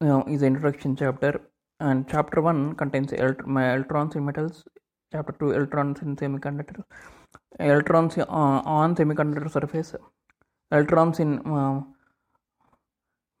you 0.00 0.08
know, 0.08 0.24
is 0.28 0.40
the 0.40 0.46
introduction 0.46 0.96
chapter. 0.96 1.40
And 1.80 2.06
chapter 2.08 2.42
1 2.42 2.74
contains 2.74 3.12
electrons 3.12 4.14
in 4.16 4.24
metals. 4.24 4.64
Chapter 5.12 5.32
2 5.38 5.52
electrons 5.52 6.02
in 6.02 6.16
semiconductors. 6.16 6.84
Electrons 7.58 8.18
uh, 8.18 8.24
on 8.28 8.94
semiconductor 8.94 9.50
surface. 9.50 9.94
Electrons 10.70 11.20
in 11.20 11.38
uh, 11.46 11.80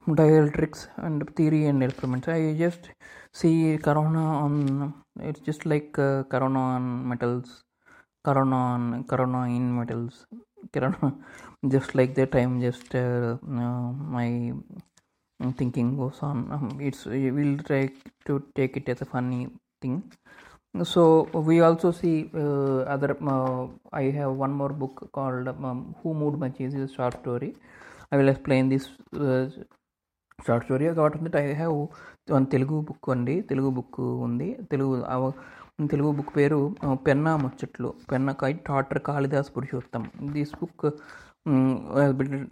dielectrics 0.08 0.88
and 0.96 1.28
theory 1.36 1.66
and 1.66 1.82
experiments. 1.82 2.28
I 2.28 2.54
just 2.54 2.90
see 3.32 3.78
corona 3.78 4.24
on 4.44 4.94
it's 5.20 5.40
just 5.40 5.66
like 5.66 5.98
uh, 5.98 6.22
corona 6.24 6.58
on 6.58 7.08
metals 7.08 7.62
corona 8.27 8.59
on 8.75 9.03
corona 9.11 9.41
in 9.57 9.65
metals 9.77 10.15
corona 10.75 11.07
just 11.73 11.91
like 11.99 12.13
that 12.19 12.33
i'm 12.41 12.55
just 12.67 12.89
uh, 12.95 13.37
my 14.17 14.29
thinking 15.59 15.89
goes 16.01 16.19
on 16.21 16.37
um, 16.55 16.67
it's 16.87 17.05
we'll 17.05 17.57
try 17.69 17.83
to 18.27 18.33
take 18.55 18.75
it 18.77 18.87
as 18.93 19.01
a 19.01 19.09
funny 19.15 19.47
thing 19.81 19.97
so 20.93 21.03
we 21.49 21.55
also 21.67 21.91
see 21.91 22.29
uh, 22.43 22.79
other 22.95 23.11
uh, 23.35 23.63
i 24.01 24.05
have 24.17 24.31
one 24.45 24.53
more 24.61 24.73
book 24.83 25.09
called 25.11 25.47
um, 25.47 25.95
who 26.01 26.13
moved 26.13 26.39
my 26.39 26.49
cheese 26.49 26.73
is 26.73 26.89
a 26.89 26.93
short 26.97 27.15
story 27.21 27.51
i 28.11 28.17
will 28.17 28.31
explain 28.35 28.69
this 28.69 28.87
uh, 29.27 29.45
short 30.45 30.65
story 30.65 30.85
కాబట్టి 30.97 31.17
ఉంది 31.19 31.37
I 31.41 31.53
have 31.61 31.77
one 32.35 32.45
Telugu 32.53 32.77
book 32.87 33.07
అండి 33.13 33.35
Telugu 33.41 33.69
book 33.77 33.99
ఉంది 34.27 34.47
Telugu 34.71 34.93
Telugu 35.88 36.10
book 36.12 36.36
పేరు 36.36 36.74
పెన్నా 37.06 37.36
ముచ్చట్లు. 37.36 37.94
పెన్న 38.12 38.32
కై 38.32 38.52
doctor 38.52 39.02
Kalidas 39.08 39.50
Purushottam. 39.56 40.10
This 40.32 40.54
book 40.60 40.86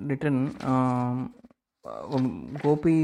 written 0.09 0.49
Gopi 2.67 2.97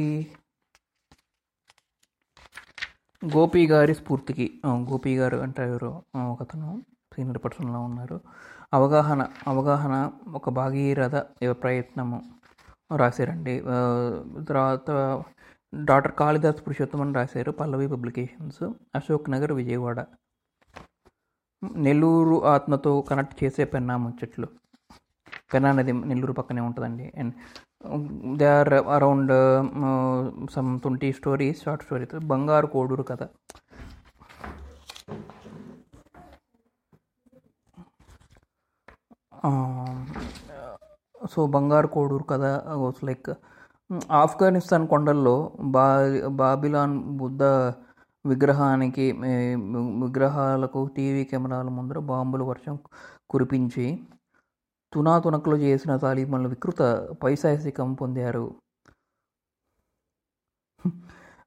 Gopi 3.25 3.66
గారి 3.66 3.95
స్ఫూర్తికి. 3.95 4.47
గోపి 4.66 5.16
గారు 5.19 5.37
అంటే 5.45 5.62
ఎవరు 5.62 5.90
ఒకతను 6.33 6.71
సీనియర్ 7.16 7.38
పర్సన్లో 7.45 7.81
ఉన్నారు. 7.81 8.21
అవగాహన 8.75 9.23
అవగాహన 9.49 9.95
ఒక 10.35 10.50
భాగీరథ 10.50 11.16
ప్రయత్నము. 11.62 12.19
రాశారండి 12.97 13.54
తర్వాత 14.49 14.90
డాక్టర్ 15.90 16.14
కాళిదాస్ 16.21 16.61
పురుషోత్తమని 16.64 17.14
రాశారు 17.19 17.50
పల్లవి 17.61 17.87
పబ్లికేషన్స్ 17.93 18.62
అశోక్ 18.99 19.31
నగర్ 19.35 19.52
విజయవాడ. 19.61 20.00
నెల్లూరు 21.62 22.37
ఆత్మతో 22.54 22.93
కనెక్ట్ 23.11 23.37
చేసే 23.43 23.64
పెన్నా 23.73 23.97
ముచ్చట్లు. 24.04 24.49
పెన్నా 25.52 25.71
నది 25.78 25.93
నెల్లూరు 26.11 26.35
పక్కనే 26.38 26.62
ఉంటుందండి. 26.69 27.07
And 27.21 27.35
they 28.40 28.49
are 28.59 28.73
around 28.97 29.33
some 30.54 30.71
twenty 30.81 31.11
stories 31.21 31.62
short 31.64 31.85
stories 31.87 32.14
Bangaru 32.33 32.71
Koduru 32.76 33.07
కథ. 33.12 33.23
Um, 39.47 39.97
సో 41.33 41.40
బంగారు 41.47 41.88
కోడూరు 41.97 42.25
కథ 42.31 42.45
uh, 42.71 42.76
వాస్ 42.83 43.00
లైక్ 43.09 43.31
ఆఫ్ఘనిస్తాన్ 44.23 44.87
కొండల్లో 44.88 45.35
బా 45.75 45.87
బాబిలాన్ 46.41 46.95
బుద్ధ 47.21 47.43
విగ్రహానికి 48.25 49.07
విగ్రహాలకు 50.03 50.81
టీవీ 50.97 51.23
కెమెరాల 51.25 51.69
ముందర 51.79 51.99
బాంబులు 52.11 52.45
వర్షం 52.45 52.76
కురిపించి 53.31 53.87
తునాతునకలు 54.93 55.57
చేసిన 55.67 55.93
తాలిబన్లు 55.97 56.49
వికృత 56.49 56.83
పైశాసికం 57.23 57.91
పొందారు. 57.95 58.47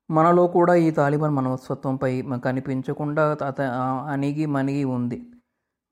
మనలో 0.10 0.44
కూడా 0.48 0.74
ఈ 0.86 0.90
తాలిబాన్ 1.00 1.34
మనస్తత్వంపై 1.40 2.12
కనిపించకుండా 2.48 3.24
అత 3.50 3.60
అణిగి 4.14 4.46
మణిగి 4.58 4.84
ఉంది. 4.98 5.20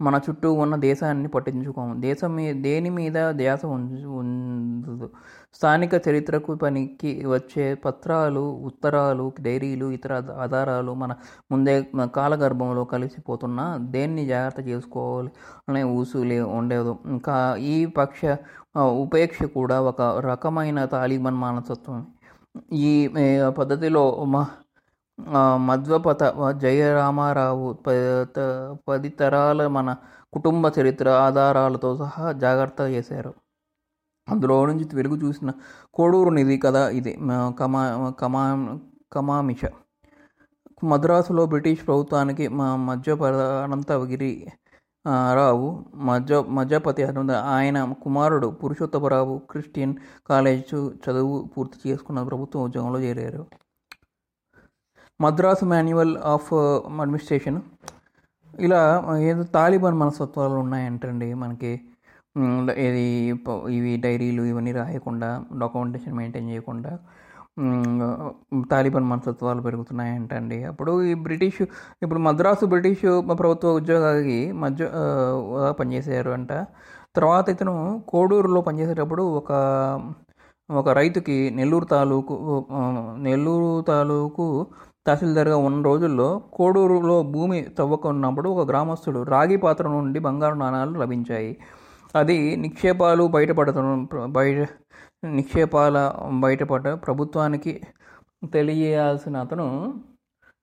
మన 0.01 0.15
చుట్టూ 0.25 0.47
ఉన్న 0.53 0.75
దేశాన్ని 0.75 1.27
పట్టించుకోము. 1.27 1.93
దేశం 2.01 2.31
మీ 2.35 2.45
దేని 2.65 2.89
మీద 2.89 3.17
ధ్యాస 3.31 3.61
ఉండదు 3.65 5.07
స్థానిక 5.55 5.93
చరిత్రకు 6.07 6.55
పనికి 6.55 7.11
వచ్చే 7.27 7.65
పత్రాలు 7.85 8.43
ఉత్తరాలు 8.69 9.25
డైరీలు 9.39 9.87
ఇతర 9.97 10.13
ఆధారాలు 10.45 10.93
మన 10.93 11.11
ముందే 11.51 11.75
కాలగర్భంలో 12.15 12.83
కలిసిపోతున్నా 12.93 13.65
దేన్ని 13.95 14.25
జాగ్రత్త 14.25 14.67
చేసుకోవాలి 14.69 15.31
అనే 15.69 15.83
ఊసులే 15.99 16.39
ఉండేదు. 16.59 16.93
ఇంకా 17.05 17.37
ఈ 17.73 17.77
పక్ష 17.99 18.21
ఉపేక్ష 19.03 19.39
కూడా 19.57 19.77
ఒక 19.91 20.01
రకమైన 20.29 20.85
తాలిబాన్ 20.95 21.39
మానసత్వం. 21.45 21.99
ఈ 22.73 22.91
పద్ధతిలో 23.57 24.03
పద్ధతిలో 24.21 24.43
మధ్వపత 25.57 26.23
మధ్వపథ 26.23 26.51
జయరామారావు 26.51 27.73
ప- 27.73 28.27
త- 28.37 28.77
పది 28.87 29.09
తరాల 29.09 29.67
మన 29.67 29.95
కుటుంబ 30.33 30.71
చరిత్ర 30.79 31.09
ఆధారాలతో 31.09 31.97
సహా 31.97 32.31
జాగ్రత్త 32.31 32.81
చేశారు. 32.81 33.33
అందులో 34.29 34.65
నుంచి 34.65 34.95
వెలుగు 34.95 35.15
చూసిన 35.15 35.51
కోడూరు 35.93 36.29
నిధి 36.29 36.57
కథ 36.57 36.75
ఇది. 36.75 37.19
కమా 37.59 38.13
కమా 38.19 38.79
కమామిష. 39.11 39.65
మద్రాసులో 40.83 41.45
బ్రిటిష్ 41.45 41.87
ప్రభుత్వానికి 41.87 42.47
మా 42.47 42.75
మధ్య 42.75 43.17
అనంతగిరి 43.63 44.47
రావు 45.33 45.85
మధ్య 45.95 46.43
మధ్యపతి 46.47 47.03
అనంత 47.03 47.31
ఆయన 47.31 47.91
కుమారుడు 47.91 48.47
పురుషోత్తమరావు 48.47 49.41
క్రిస్టియన్ 49.49 49.95
కాలేజ్ 50.29 50.75
చదువు 50.75 51.49
పూర్తి 51.57 51.89
చేసుకున్న 51.89 52.23
ప్రభుత్వ 52.23 52.59
ఉద్యోగంలో 52.59 52.99
చేరారు. 52.99 53.45
Madras 55.19 55.65
manual 55.65 56.13
of 56.33 56.49
administration. 57.01 57.59
ఇలా 58.65 58.81
ఏదో 59.29 59.43
తాలిబాన్ 59.57 59.97
మనస్తత్వాలు 60.01 60.55
ఉన్నాయంటండి 60.63 61.27
మనకి. 61.43 61.71
ఇది 62.87 63.05
ఇవి 63.77 63.91
డైరీలు 64.05 64.43
ఇవన్నీ 64.51 64.71
రాయకుండా 64.79 65.29
డాక్యుమెంటేషన్ 65.61 66.15
మెయింటైన్ 66.19 66.49
చేయకుండా 66.53 66.91
తాలిబాన్ 68.71 69.07
మనస్తత్వాలు 69.11 69.61
పెరుగుతున్నాయంటండి. 69.67 70.57
అప్పుడు 70.71 70.93
ఈ 71.11 71.13
బ్రిటిష్ 71.27 71.61
ఇప్పుడు 72.03 72.19
మద్రాసు 72.27 72.65
బ్రిటిష్ 72.73 73.05
ప్రభుత్వ 73.41 73.71
ఉద్యోగానికి 73.79 74.39
మధ్య 74.63 74.89
పనిచేశారు 75.79 76.31
అంట. 76.37 76.51
తర్వాత 77.17 77.45
ఇతను 77.55 77.75
కోడూరులో 78.07 78.61
పనిచేసేటప్పుడు 78.61 79.23
ఒక 79.39 79.51
ఒక 80.69 80.89
రైతుకి 80.99 81.37
నెల్లూరు 81.59 81.85
తాలూకు 81.85 82.35
నెల్లూరు 83.27 83.71
తాలూకు 83.87 84.45
తహసీల్దార్గా 85.05 85.57
ఉన్న 85.67 85.79
రోజుల్లో 85.83 86.27
కోడూరులో 86.53 87.23
భూమి 87.33 87.59
తవ్వకున్నప్పుడు 87.79 88.49
ఒక 88.53 88.63
గ్రామస్తుడు 88.69 89.19
రాగి 89.33 89.57
పాత్ర 89.57 89.85
నుండి 89.87 90.19
బంగారు 90.19 90.55
నాణాలు 90.55 90.93
లభించాయి. 90.99 91.51
అది 92.15 92.37
నిక్షేపాలు 92.55 93.23
బయటపడత 93.35 93.77
బయట 94.37 94.59
నిక్షేపాల 95.37 95.97
బయటపడ 96.45 96.87
ప్రభుత్వానికి 97.05 97.73
తెలియాల్సిన 98.53 99.35
అతను 99.45 99.67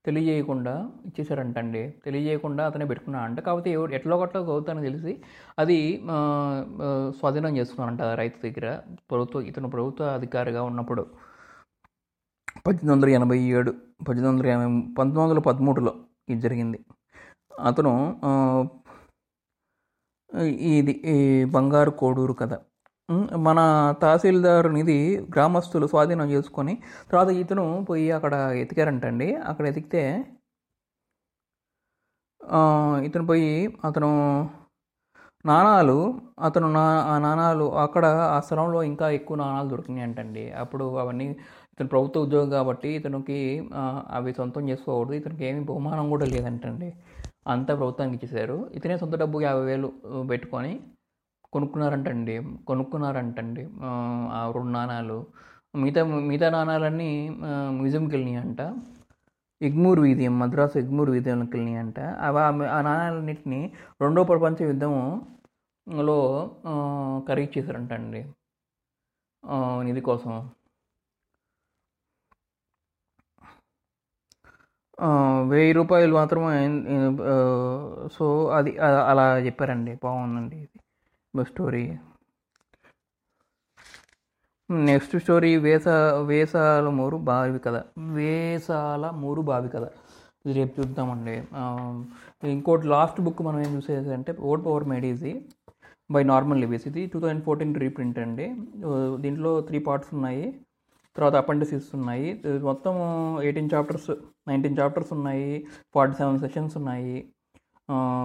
తెలియజేయకుండా 0.06 0.74
ఇచ్చేసారంటండి 1.06 1.82
తెలియజేయకుండా 2.04 2.62
అతనే 2.66 2.84
పెట్టుకున్నా 2.84 3.18
అంట. 3.26 3.38
కాకపోతే 3.40 3.70
ఎవరు 3.76 3.92
ఎట్లా 3.98 4.16
గట్లా 4.16 4.40
చదువుతానని 4.42 4.86
తెలిసి 4.88 5.12
అది 5.58 5.78
స్వాధీనం 7.18 7.56
చేసుకున్నారంట 7.58 8.02
రైతు 8.20 8.38
దగ్గర. 8.46 8.66
ప్రభుత్వ 9.10 9.40
ఇతను 9.50 9.70
ప్రభుత్వ 9.76 10.04
అధికారిగా 10.18 10.62
ఉన్నప్పుడు. 10.70 11.04
పద్దెనిమిది 12.66 12.92
వందల 12.94 13.10
ఎనభై 13.18 13.38
ఏడు 13.56 13.70
పద్దెనిమిది 14.06 14.30
వందల 14.30 14.46
ఎనభై 14.54 14.68
పంతొమ్మిది 14.98 15.22
వందల 15.22 15.40
పదమూడులో 15.48 15.92
ఇది 16.32 16.40
జరిగింది. 16.46 16.78
అతను 17.68 17.92
ఇది 20.76 20.92
ఈ 21.14 21.16
బంగారు 21.54 21.92
కోడూరు 22.00 22.34
కథ. 22.42 22.52
మన 23.46 23.58
తహసీల్దారునిది 24.02 24.98
గ్రామస్తులు 25.34 25.86
స్వాధీనం 25.92 26.28
చేసుకొని 26.34 26.74
తర్వాత 27.10 27.30
ఇతను 27.42 27.64
పోయి 27.88 28.06
అక్కడ 28.18 28.34
ఎతికారంటండి. 28.62 29.28
అక్కడ 29.50 29.64
ఎతికితే 29.72 30.02
ఇతను 33.06 33.26
పోయి 33.30 33.52
అతను 33.88 34.10
నాణాలు 35.44 35.98
అతను 36.46 36.66
నా 36.76 36.82
ఆ 37.12 37.14
నాణాలు 37.18 37.64
అక్కడ 37.84 38.04
ఆ 38.34 38.36
స్థలంలో 38.46 38.80
ఇంకా 38.90 39.06
ఎక్కువ 39.18 39.36
నాణాలు 39.42 39.68
దొరికినాయి 39.72 40.04
అంటండి 40.08 40.44
అప్పుడు 40.62 40.84
అవన్నీ 41.02 41.26
ఇతను 41.72 41.88
ప్రభుత్వ 41.88 42.20
ఉద్యోగం 42.20 42.50
కాబట్టి 42.50 42.88
ఇతనికి 42.88 43.68
అవి 44.10 44.34
సొంతం 44.34 44.68
చేసుకోకూడదు. 44.68 45.12
ఇతనికి 45.12 45.44
ఏమి 45.44 45.64
బహుమానం 45.64 46.08
కూడా 46.08 46.26
లేదంటండి. 46.26 46.94
అంతా 47.46 47.74
ప్రభుత్వానికి 47.74 48.26
ఇచ్చేసారు 48.26 48.70
ఇతనే 48.74 48.98
సొంత 48.98 49.16
డబ్బు 49.16 49.40
యాభై 49.40 49.64
వేలు 49.64 49.92
పెట్టుకొని 50.30 50.80
కొనుక్కున్నారంటండి. 51.52 52.42
కొనుక్కున్నారంటండి. 52.66 53.68
ఆ, 53.82 54.28
ఆ 54.32 54.52
రెండు 54.54 54.68
నాణాలు. 54.68 55.26
మిగతా 55.74 56.04
మిగతా 56.04 56.50
నాణాలన్నీ 56.50 57.36
మ్యూజియంకి 57.68 58.16
వెళ్ళినాయి 58.16 58.46
అంట 58.46 58.60
ఎగ్మూర్ 59.62 60.00
వీధియం 60.00 60.38
మద్రాసు 60.38 60.78
ఎగ్మూర్ 60.78 61.10
వీధిలోకి 61.10 61.56
వెళ్ళినాయి 61.56 61.76
అంట 61.76 62.00
అవి 62.00 62.38
ఆ- 62.38 62.80
నాణాలన్నింటినీ 62.80 63.72
రెండో 64.00 64.24
ప్రపంచ 64.24 64.64
యుద్ధములో 64.64 66.50
ఆ, 66.66 67.20
ఖరీదు 67.28 67.58
చేశారంటండి. 67.58 68.26
నిధి 69.82 70.00
కోసం. 70.00 70.50
వెయ్యి 75.48 75.72
రూపాయలు 75.78 76.12
మాత్రమే 76.14 76.56
సో 78.16 78.26
అది 78.58 78.72
అలా 79.10 79.26
చెప్పారండి. 79.46 79.92
బాగుందండి 80.04 80.56
ఇది. 80.56 81.44
స్టోరీ. 81.50 81.84
నెక్స్ట్ 84.70 85.14
స్టోరీ 85.22 85.50
వేస 85.66 85.88
వేసాల 86.30 86.88
మూరు 86.98 87.16
బావి 87.30 87.58
కథ. 87.64 87.76
వేసాల 88.18 89.10
మూరు 89.22 89.42
బావి 89.50 89.68
కథ. 89.68 89.84
ఇది 90.46 90.52
రేపు 90.58 90.80
చూద్దామండి. 90.80 91.36
ఇంకోటి 92.50 92.86
లాస్ట్ 92.86 93.20
బుక్ 93.20 93.42
మనం 93.48 93.60
ఏం 93.66 93.72
చూసేది 93.76 94.12
అంటే 94.14 94.32
vote 94.40 94.64
power 94.66 94.86
made 94.92 95.06
by 96.12 96.22
normal 96.30 96.60
లివీస్. 96.60 96.86
ఇది 96.88 97.02
టూ 97.12 97.18
థౌజండ్ 97.20 97.44
ఫోర్టీన్ 97.44 97.74
రీప్రింట్ 97.84 98.18
అండి. 98.18 98.46
దీంట్లో 99.22 99.60
త్రీ 99.68 99.78
పార్ట్స్ 99.88 100.10
ఉన్నాయి. 100.14 100.46
తర్వాత 101.16 101.36
అపెండిసిస్ 101.42 101.88
ఉన్నాయి. 101.98 102.28
మొత్తం 102.68 102.94
ఎయిటీన్ 103.46 103.70
చాప్టర్స్ 103.74 104.10
నైన్టీన్ 104.50 104.78
చాప్టర్స్ 104.80 105.12
ఉన్నాయి. 105.16 105.48
ఫార్టీ 105.94 106.14
సెవెన్ 106.20 106.42
సెషన్స్ 106.44 106.76
ఉన్నాయి. 106.80 107.16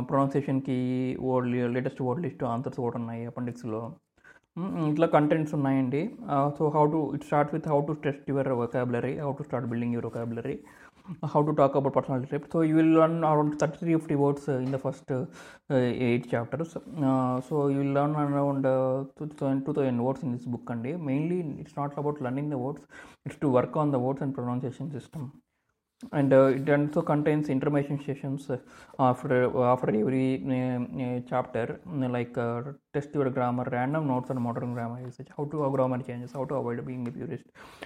ప్రొనౌన్సియేషన్కి 0.10 0.80
word 1.28 1.48
latest 1.76 2.02
word 2.08 2.22
list 2.26 2.44
answers 2.54 2.80
కూడా 2.86 2.98
ఉన్నాయి 3.02 3.24
అపెండిక్స్లో. 3.32 3.82
ఇట్లా 4.92 5.08
కంటెంట్స్ 5.16 5.54
ఉన్నాయండి. 5.58 6.02
So 6.58 6.64
how 6.76 6.84
to 6.94 7.00
it 7.16 7.26
start 7.30 7.52
with 7.56 7.68
how 7.72 7.80
to 7.90 7.94
test 8.06 8.30
your 8.32 8.50
vocabulary 8.62 9.14
how 9.26 9.32
to 9.40 9.44
start 9.48 9.68
building 9.72 9.96
your 9.96 10.08
vocabulary. 10.10 10.56
How 11.34 11.42
to 11.48 11.54
talk 11.54 11.76
about 11.76 11.94
personality 11.94 12.28
type. 12.32 12.48
So 12.52 12.62
you 12.62 12.76
will 12.76 12.92
learn 13.00 13.24
around 13.24 13.58
33 13.60 13.94
50 13.94 14.16
words 14.16 14.50
uh, 14.50 14.54
in 14.66 14.72
the 14.72 14.80
first 14.80 15.10
uh, 15.12 15.26
eight 15.72 16.30
chapters. 16.30 16.76
Uh, 16.76 17.42
so 17.42 17.68
you 17.70 17.80
will 17.80 17.94
learn 18.00 18.16
around 18.16 18.66
uh, 18.66 19.06
2000, 19.18 19.66
2000 19.66 20.04
words 20.04 20.24
in 20.24 20.32
this 20.32 20.46
book. 20.46 20.64
And 20.70 20.84
mainly, 20.84 21.40
it's 21.62 21.76
not 21.76 21.98
about 21.98 22.22
learning 22.22 22.50
the 22.50 22.58
words; 22.58 22.88
it's 23.26 23.38
to 23.38 23.50
work 23.50 23.76
on 23.76 23.92
the 23.92 24.00
words 24.00 24.22
and 24.22 24.34
pronunciation 24.34 24.92
system. 24.92 25.32
And 26.12 26.32
uh, 26.32 26.46
it 26.58 26.70
also 26.70 27.02
contains 27.02 27.50
information 27.50 28.00
sessions 28.06 28.52
uh, 28.52 28.58
after 29.00 29.38
after 29.74 29.90
every 29.90 31.24
chapter, 31.30 31.80
like 32.18 32.36
test 32.94 33.16
your 33.16 33.30
grammar, 33.32 33.68
random 33.72 34.08
notes 34.08 34.30
on 34.30 34.40
modern 34.42 34.74
grammar 34.76 35.02
usage, 35.04 35.30
how 35.36 35.46
to 35.46 35.72
grammar 35.72 36.00
changes, 36.10 36.34
how 36.34 36.46
to 36.46 36.56
avoid 36.56 36.86
being 36.86 37.08
a 37.08 37.12
purist, 37.12 37.46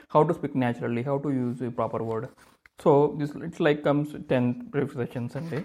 how 0.10 0.24
to 0.24 0.34
speak 0.34 0.56
naturally, 0.56 1.04
how 1.04 1.20
to 1.20 1.30
use 1.30 1.62
a 1.62 1.72
proper 1.72 2.04
word. 2.04 2.28
So 2.84 3.16
this 3.18 3.32
it's 3.48 3.60
like 3.60 3.84
comes 3.84 4.16
ten 4.28 4.52
brief 4.74 4.94
sessions 4.94 5.36
a 5.36 5.42
day. 5.42 5.64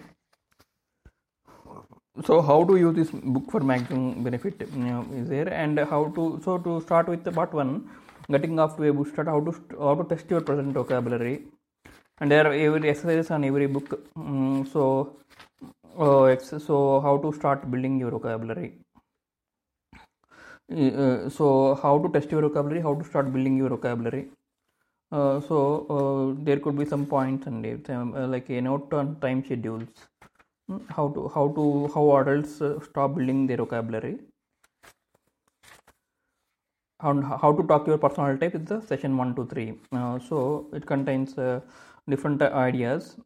So 2.26 2.40
how 2.40 2.64
to 2.64 2.76
use 2.76 2.94
this 2.94 3.10
book 3.10 3.50
for 3.50 3.60
maximum 3.60 4.24
benefit 4.24 4.60
you 4.60 4.84
know, 4.84 5.06
is 5.14 5.28
there, 5.28 5.48
and 5.52 5.78
how 5.78 6.04
to 6.16 6.40
so 6.44 6.58
to 6.58 6.80
start 6.80 7.08
with 7.08 7.24
the 7.24 7.32
part 7.32 7.52
one, 7.52 7.90
getting 8.30 8.58
off 8.58 8.76
to 8.78 8.84
a 8.84 8.92
book 8.92 9.14
how 9.16 9.40
to 9.40 9.54
how 9.78 9.94
to 9.94 10.04
test 10.14 10.30
your 10.30 10.40
present 10.40 10.72
vocabulary, 10.72 11.42
and 12.20 12.30
there 12.30 12.46
are 12.46 12.52
every 12.52 12.88
exercises 12.88 13.30
on 13.30 13.44
every 13.44 13.66
book. 13.66 14.00
Mm, 14.16 14.66
so 14.72 15.16
uh, 15.98 16.36
so 16.38 17.00
how 17.00 17.16
to 17.18 17.32
start 17.32 17.70
building 17.70 17.98
your 17.98 18.10
vocabulary. 18.10 18.72
uh, 20.70 21.28
so 21.28 21.78
how 21.82 21.98
to 21.98 22.08
test 22.14 22.30
your 22.30 22.42
vocabulary 22.42 22.80
how 22.82 22.94
to 22.94 23.04
start 23.04 23.32
building 23.32 23.56
your 23.56 23.68
vocabulary 23.68 24.28
uh, 25.12 25.40
so 25.40 25.86
uh, 25.96 26.44
there 26.44 26.58
could 26.58 26.76
be 26.76 26.84
some 26.84 27.06
points 27.06 27.46
and 27.46 27.64
uh, 27.88 28.26
like 28.26 28.48
a 28.50 28.60
note 28.60 28.92
on 28.92 29.18
time 29.20 29.44
schedules. 29.44 29.88
Mm, 30.68 30.82
how 30.90 31.08
to 31.08 31.28
how 31.32 31.48
to 31.56 31.88
how 31.94 32.16
adults 32.16 32.60
uh, 32.60 32.80
stop 32.80 33.14
building 33.14 33.46
their 33.46 33.58
vocabulary. 33.58 34.18
And 37.00 37.22
how 37.22 37.52
to 37.52 37.62
talk 37.62 37.86
your 37.86 37.98
personality 37.98 38.40
type 38.40 38.54
is 38.56 38.64
the 38.64 38.80
session 38.80 39.16
1 39.16 39.34
to 39.36 39.44
3 39.46 39.74
uh, 39.92 40.18
so 40.18 40.66
it 40.72 40.86
contains 40.86 41.36
different 42.08 42.42
ideas. 42.42 43.16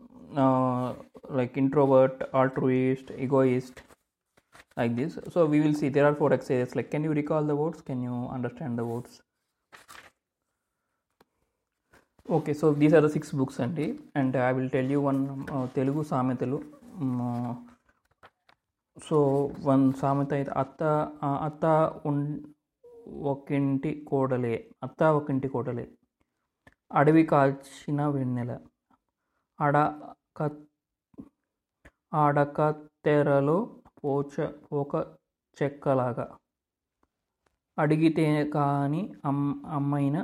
Like 1.28 1.56
introvert 1.56 2.28
altruist 2.34 3.10
egoist 3.16 3.82
like 4.76 4.96
this. 4.96 5.18
So 5.30 5.46
we 5.46 5.60
will 5.60 5.72
see. 5.72 5.88
There 5.88 6.04
are 6.04 6.14
four 6.14 6.32
exercises. 6.32 6.76
Like 6.76 6.90
can 6.90 7.04
you 7.04 7.12
recall 7.12 7.44
the 7.44 7.56
words? 7.56 7.80
Can 7.80 8.02
you 8.02 8.28
understand 8.32 8.76
the 8.76 8.84
words 8.84 9.22
okay 12.30 12.52
so 12.54 12.66
these 12.74 12.94
are 12.94 13.04
the 13.04 13.06
six 13.06 13.34
books 13.34 13.60
అండి. 13.60 13.86
And 14.16 14.36
I 14.36 14.50
will 14.52 14.70
tell 14.70 14.90
you 14.92 15.00
one 15.00 15.20
Telugu 15.76 16.02
సామెతలు. 16.02 16.58
Mm, 17.02 17.20
uh, 17.26 17.52
so 18.96 19.18
one 19.64 19.84
సామెత 19.92 20.32
అయితే 20.32 20.50
అత్త 20.52 20.82
అత్త 21.46 21.64
ఉన్ 22.06 22.24
ఒకింటి 23.22 23.90
కోడలే. 24.08 24.70
అత్త 24.82 25.02
ఒకింటి 25.18 25.48
కోడలే. 25.48 25.84
అడవి 26.92 27.22
కాల్చిన 27.24 28.06
వెన్నెల. 28.06 28.52
అడ 29.58 29.76
అడక 32.14 32.70
తెరలో 33.04 33.58
పోచ 33.98 34.34
పోక 34.72 34.94
చెక్కలాగా. 35.58 36.26
అడిగితే 37.78 38.26
కానీ 38.50 39.02
అమ్ 39.24 39.44
అమ్మైన 39.66 40.16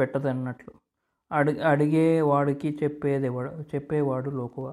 పెట్టదన్నట్లు. 0.00 0.72
అడి 1.30 1.52
అడిగేవాడికి 1.70 2.70
చెప్పేదేవాడు 2.82 3.50
చెప్పేవాడు 3.74 4.30
లోకువ. 4.40 4.66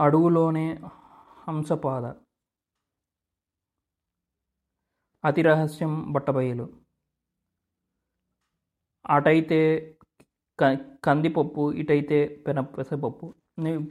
అడుగులోనే 0.00 0.66
హంసపాద. 1.46 2.04
అతి 5.24 5.42
రహస్యం 5.42 5.92
బట్టబయలు. 6.14 6.66
అటైతే 9.04 9.58
క 10.58 10.64
కందిపప్పు 11.06 11.62
ఇటైతే 11.80 12.18
పెన 12.46 12.60
పెసపప్పు 12.76 13.26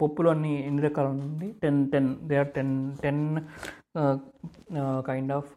పప్పులు 0.02 0.30
అన్ని 0.30 0.52
ఎన్ని 0.68 0.82
రకాల 0.82 1.08
ఉంది 1.16 1.48
ten 1.64 1.80
ten 1.92 2.10
they 2.30 2.36
are 2.42 2.52
ten 2.58 2.74
ten 3.04 3.24
kind 5.08 5.34
of 5.40 5.54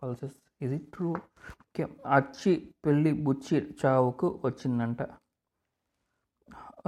pulses 0.00 0.36
ఇది 0.62 0.78
ట్రూ 0.78 1.14
అచ్చి 2.06 2.74
పెళ్ళి 2.86 3.12
బుచ్చి 3.12 3.76
చావుకు 3.84 4.40
వచ్చిందంట. 4.44 5.02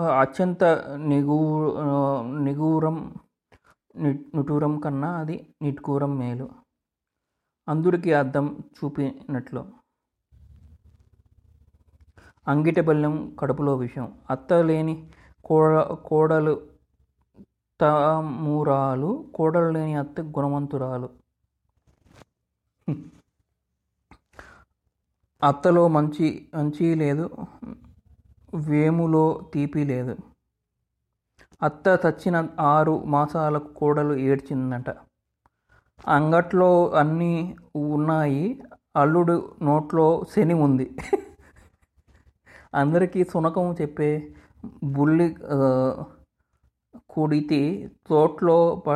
అత్యంత 0.00 0.64
నిగూ 0.96 1.38
నిగూరం 2.38 3.14
ని- 3.96 4.18
నిటూరం 4.34 4.80
కన్నా 4.80 5.16
అది 5.16 5.54
నిట్కూరం 5.62 6.18
మేలు. 6.18 6.50
అందుడికి 7.68 8.14
అర్థం 8.14 8.58
చూపినట్లు. 8.84 9.72
అంగిట 12.48 12.80
బెల్లం 12.80 13.36
కడుపులో 13.40 13.76
విషయం 13.76 14.18
అత్త 14.30 14.52
లేని 14.52 15.10
కోడ 15.44 15.82
కోడలు 15.82 16.68
తమూరాలు 17.80 19.30
కోడలు 19.34 19.70
లేని 19.70 19.94
అత్త 19.94 20.20
గుణవంతురాలు. 20.20 21.10
అత్తలో 25.42 25.82
మంచి 25.96 26.28
మంచి 26.56 26.86
లేదు 27.02 27.24
వేములో 28.68 29.22
తీపి 29.52 29.82
లేదు. 29.90 30.14
అత్త 31.62 31.86
చచ్చిన 32.04 32.36
ఆరు 32.72 32.94
మాసాలకు 33.14 33.70
కోడలు 33.78 34.14
ఏడ్చిందట. 34.30 34.88
అంగట్లో 36.16 36.70
అన్నీ 37.00 37.32
ఉన్నాయి 37.94 38.44
అల్లుడు 39.02 39.36
నోట్లో 39.68 40.06
శని 40.32 40.56
ఉంది. 40.66 40.86
అందరికీ 42.74 43.20
సునకం 43.32 43.68
చెప్పే 43.80 44.10
బుల్లి 44.96 45.28
కుడితి 47.14 47.62
తోట్లో 48.08 48.58
ప 48.86 48.88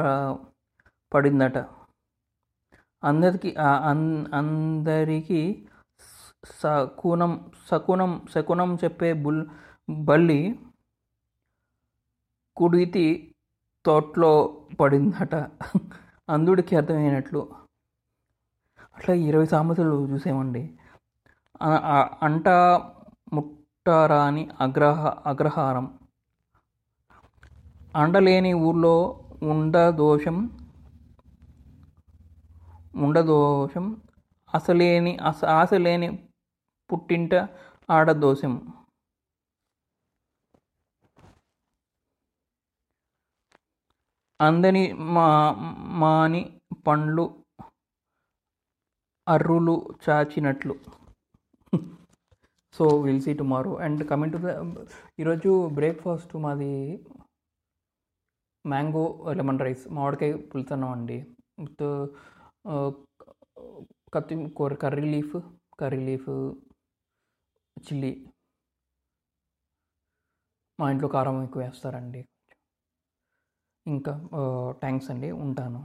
పడిందట. 1.13 1.57
అందరికి 3.03 3.51
అందరికీ 4.41 5.43
సకునం 6.45 7.51
సకునం 7.71 8.27
శకునం 8.35 8.79
చెప్పే 8.85 9.13
బుల్ 9.13 9.47
బల్లి 9.91 10.59
కుడితి 12.57 13.35
తోటలో 13.87 14.65
పడిందట. 14.81 15.35
అందుడికి 16.31 16.77
అర్థమైనట్లు. 16.77 17.49
అట్లా 18.97 19.15
ఇరవై 19.15 19.47
సామెతలు 19.47 20.09
చూసామండి. 20.09 20.79
ఆ- 21.63 21.69
ముట్టారా 21.69 22.19
అంట 22.23 22.49
ముట్టరాని 23.33 24.51
అగ్రహ 24.61 25.07
అగ్రహారం. 25.27 25.99
అండలేని 27.97 28.53
ఊర్లో 28.53 29.25
ఉండదోషం 29.43 30.51
ఉండదోషం 32.97 34.01
అసలేని 34.55 35.17
అస 35.17 35.45
ఆశలేని 35.45 36.29
పుట్టింట 36.93 37.35
ఆడదోషం 37.91 38.55
అందని 44.41 44.85
మా 45.17 45.27
మాని 46.03 46.41
పండ్లు 46.87 47.25
అర్రులు 49.27 49.75
చాచినట్లు. 50.05 50.75
So 52.75 52.85
will 53.05 53.21
see 53.21 53.33
tomorrow 53.35 53.73
and 53.85 54.03
coming 54.11 54.33
to 54.35 54.39
the 54.45 54.49
ఈరోజు 55.21 55.51
బ్రేక్ఫాస్ట్ 55.79 56.33
మాది 56.37 56.71
మ్యాంగో 58.65 59.05
లెమన్ 59.39 59.63
రైస్. 59.67 59.85
మామిడికాయ 59.93 60.33
పులుసన్నం 60.51 60.91
అండి. 60.97 61.19
విత్ 61.61 61.85
కత్తి 64.15 64.37
కూర 64.59 64.75
curry 64.85 65.07
leaf 65.15 65.37
curry 65.81 66.01
leaf 66.07 66.31
chilli 67.88 68.12
మా 70.80 70.88
ఇంట్లో 70.94 71.08
కారం 71.16 71.38
ఎక్కువ 71.46 71.62
వేస్తారండి 71.66 72.22
ఇంకా 73.86 74.14
థ్యాంక్స్ 74.82 75.10
అండి 75.14 75.30
ఉంటాను 75.46 75.82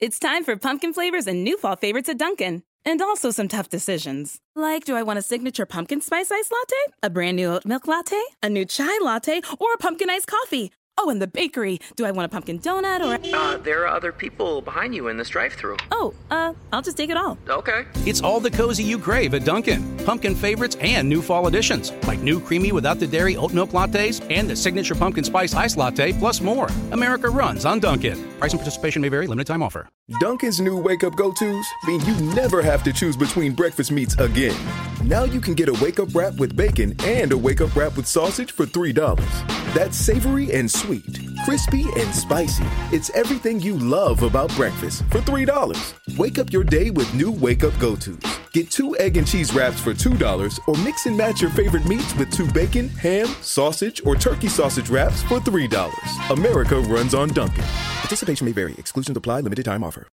It's 0.00 0.18
time 0.18 0.44
for 0.44 0.54
pumpkin 0.56 0.92
flavors 0.92 1.26
and 1.26 1.44
new 1.44 1.56
fall 1.56 1.76
favorites 1.76 2.08
at 2.08 2.18
Dunkin'. 2.18 2.62
And 2.84 3.00
also 3.00 3.30
some 3.30 3.48
tough 3.48 3.70
decisions. 3.70 4.38
Like, 4.54 4.84
do 4.84 4.94
I 4.94 5.02
want 5.02 5.18
a 5.18 5.22
signature 5.22 5.64
pumpkin 5.64 6.02
spice 6.02 6.30
ice 6.30 6.50
latte? 6.52 6.92
A 7.02 7.08
brand 7.08 7.36
new 7.36 7.48
oat 7.48 7.64
milk 7.64 7.88
latte? 7.88 8.20
A 8.42 8.50
new 8.50 8.66
chai 8.66 8.98
latte? 9.00 9.40
Or 9.58 9.72
a 9.72 9.78
pumpkin 9.78 10.10
iced 10.10 10.26
coffee? 10.26 10.70
Oh, 11.01 11.09
and 11.09 11.21
the 11.21 11.27
bakery. 11.27 11.79
Do 11.95 12.03
I 12.03 12.11
want 12.11 12.25
a 12.25 12.29
pumpkin 12.29 12.59
donut 12.59 12.99
or 12.99 13.15
a... 13.15 13.31
Uh, 13.33 13.55
there 13.55 13.83
are 13.83 13.87
other 13.87 14.11
people 14.11 14.61
behind 14.61 14.93
you 14.93 15.07
in 15.07 15.15
this 15.15 15.29
drive-through. 15.29 15.77
Oh, 15.91 16.13
uh, 16.29 16.53
I'll 16.73 16.81
just 16.81 16.97
take 16.97 17.09
it 17.09 17.15
all. 17.15 17.37
Okay. 17.47 17.85
It's 18.05 18.21
all 18.21 18.41
the 18.41 18.51
cozy 18.51 18.83
you 18.83 18.99
crave 18.99 19.33
at 19.33 19.45
Dunkin'. 19.45 19.98
Pumpkin 20.09 20.33
favorites 20.33 20.75
and 20.81 21.07
new 21.07 21.21
fall 21.21 21.45
additions, 21.45 21.91
like 22.07 22.19
new 22.23 22.39
creamy 22.39 22.71
without 22.71 22.99
the 22.99 23.05
dairy 23.05 23.35
oat 23.37 23.53
milk 23.53 23.73
lattes 23.73 24.25
and 24.31 24.49
the 24.49 24.55
signature 24.55 24.95
pumpkin 24.95 25.23
spice 25.23 25.53
ice 25.53 25.77
latte, 25.77 26.13
plus 26.13 26.41
more. 26.41 26.67
America 26.91 27.29
runs 27.29 27.63
on 27.63 27.79
Dunkin'. 27.79 28.17
Price 28.39 28.51
and 28.51 28.59
participation 28.59 29.03
may 29.03 29.09
vary. 29.09 29.27
Limited 29.27 29.45
time 29.45 29.61
offer. 29.61 29.87
Dunkin's 30.19 30.59
new 30.59 30.81
wake 30.81 31.03
up 31.03 31.15
go 31.15 31.31
tos 31.31 31.63
mean 31.85 32.01
you 32.07 32.15
never 32.33 32.63
have 32.63 32.81
to 32.85 32.91
choose 32.91 33.15
between 33.15 33.53
breakfast 33.53 33.91
meats 33.91 34.17
again. 34.17 34.57
Now 35.03 35.25
you 35.25 35.39
can 35.39 35.53
get 35.53 35.69
a 35.69 35.73
wake 35.73 35.99
up 35.99 36.15
wrap 36.15 36.33
with 36.37 36.57
bacon 36.57 36.95
and 37.03 37.31
a 37.31 37.37
wake 37.37 37.61
up 37.61 37.75
wrap 37.75 37.95
with 37.95 38.07
sausage 38.07 38.51
for 38.51 38.65
$3. 38.65 38.95
That's 39.75 39.95
savory 39.95 40.51
and 40.51 40.71
sweet, 40.71 41.19
crispy 41.45 41.85
and 41.97 42.15
spicy. 42.15 42.65
It's 42.91 43.11
everything 43.11 43.59
you 43.59 43.77
love 43.77 44.23
about 44.23 44.49
breakfast 44.55 45.03
for 45.11 45.19
$3. 45.19 46.17
Wake 46.17 46.39
up 46.39 46.51
your 46.51 46.63
day 46.63 46.89
with 46.89 47.13
new 47.13 47.31
wake 47.31 47.63
up 47.63 47.77
go 47.77 47.95
tos. 47.95 48.39
Get 48.51 48.71
two 48.71 48.97
egg 48.97 49.15
and 49.17 49.27
cheese 49.27 49.53
wraps 49.53 49.79
for 49.79 49.93
$2 49.99 50.59
or 50.67 50.77
mix 50.83 51.05
and 51.05 51.15
match 51.15 51.41
your 51.41 51.51
favorite 51.51 51.85
meats 51.85 52.15
with 52.15 52.31
two 52.31 52.49
bacon, 52.51 52.89
ham, 52.89 53.27
sausage, 53.41 54.01
or 54.05 54.15
turkey 54.15 54.47
sausage 54.47 54.89
wraps 54.89 55.21
for 55.23 55.39
$3. 55.39 56.31
America 56.31 56.79
runs 56.79 57.13
on 57.13 57.29
Dunkin'. 57.29 57.63
Participation 57.63 58.45
may 58.45 58.53
vary. 58.53 58.73
Exclusions 58.77 59.17
apply. 59.17 59.41
Limited 59.41 59.65
time 59.65 59.83
offer. 59.83 60.07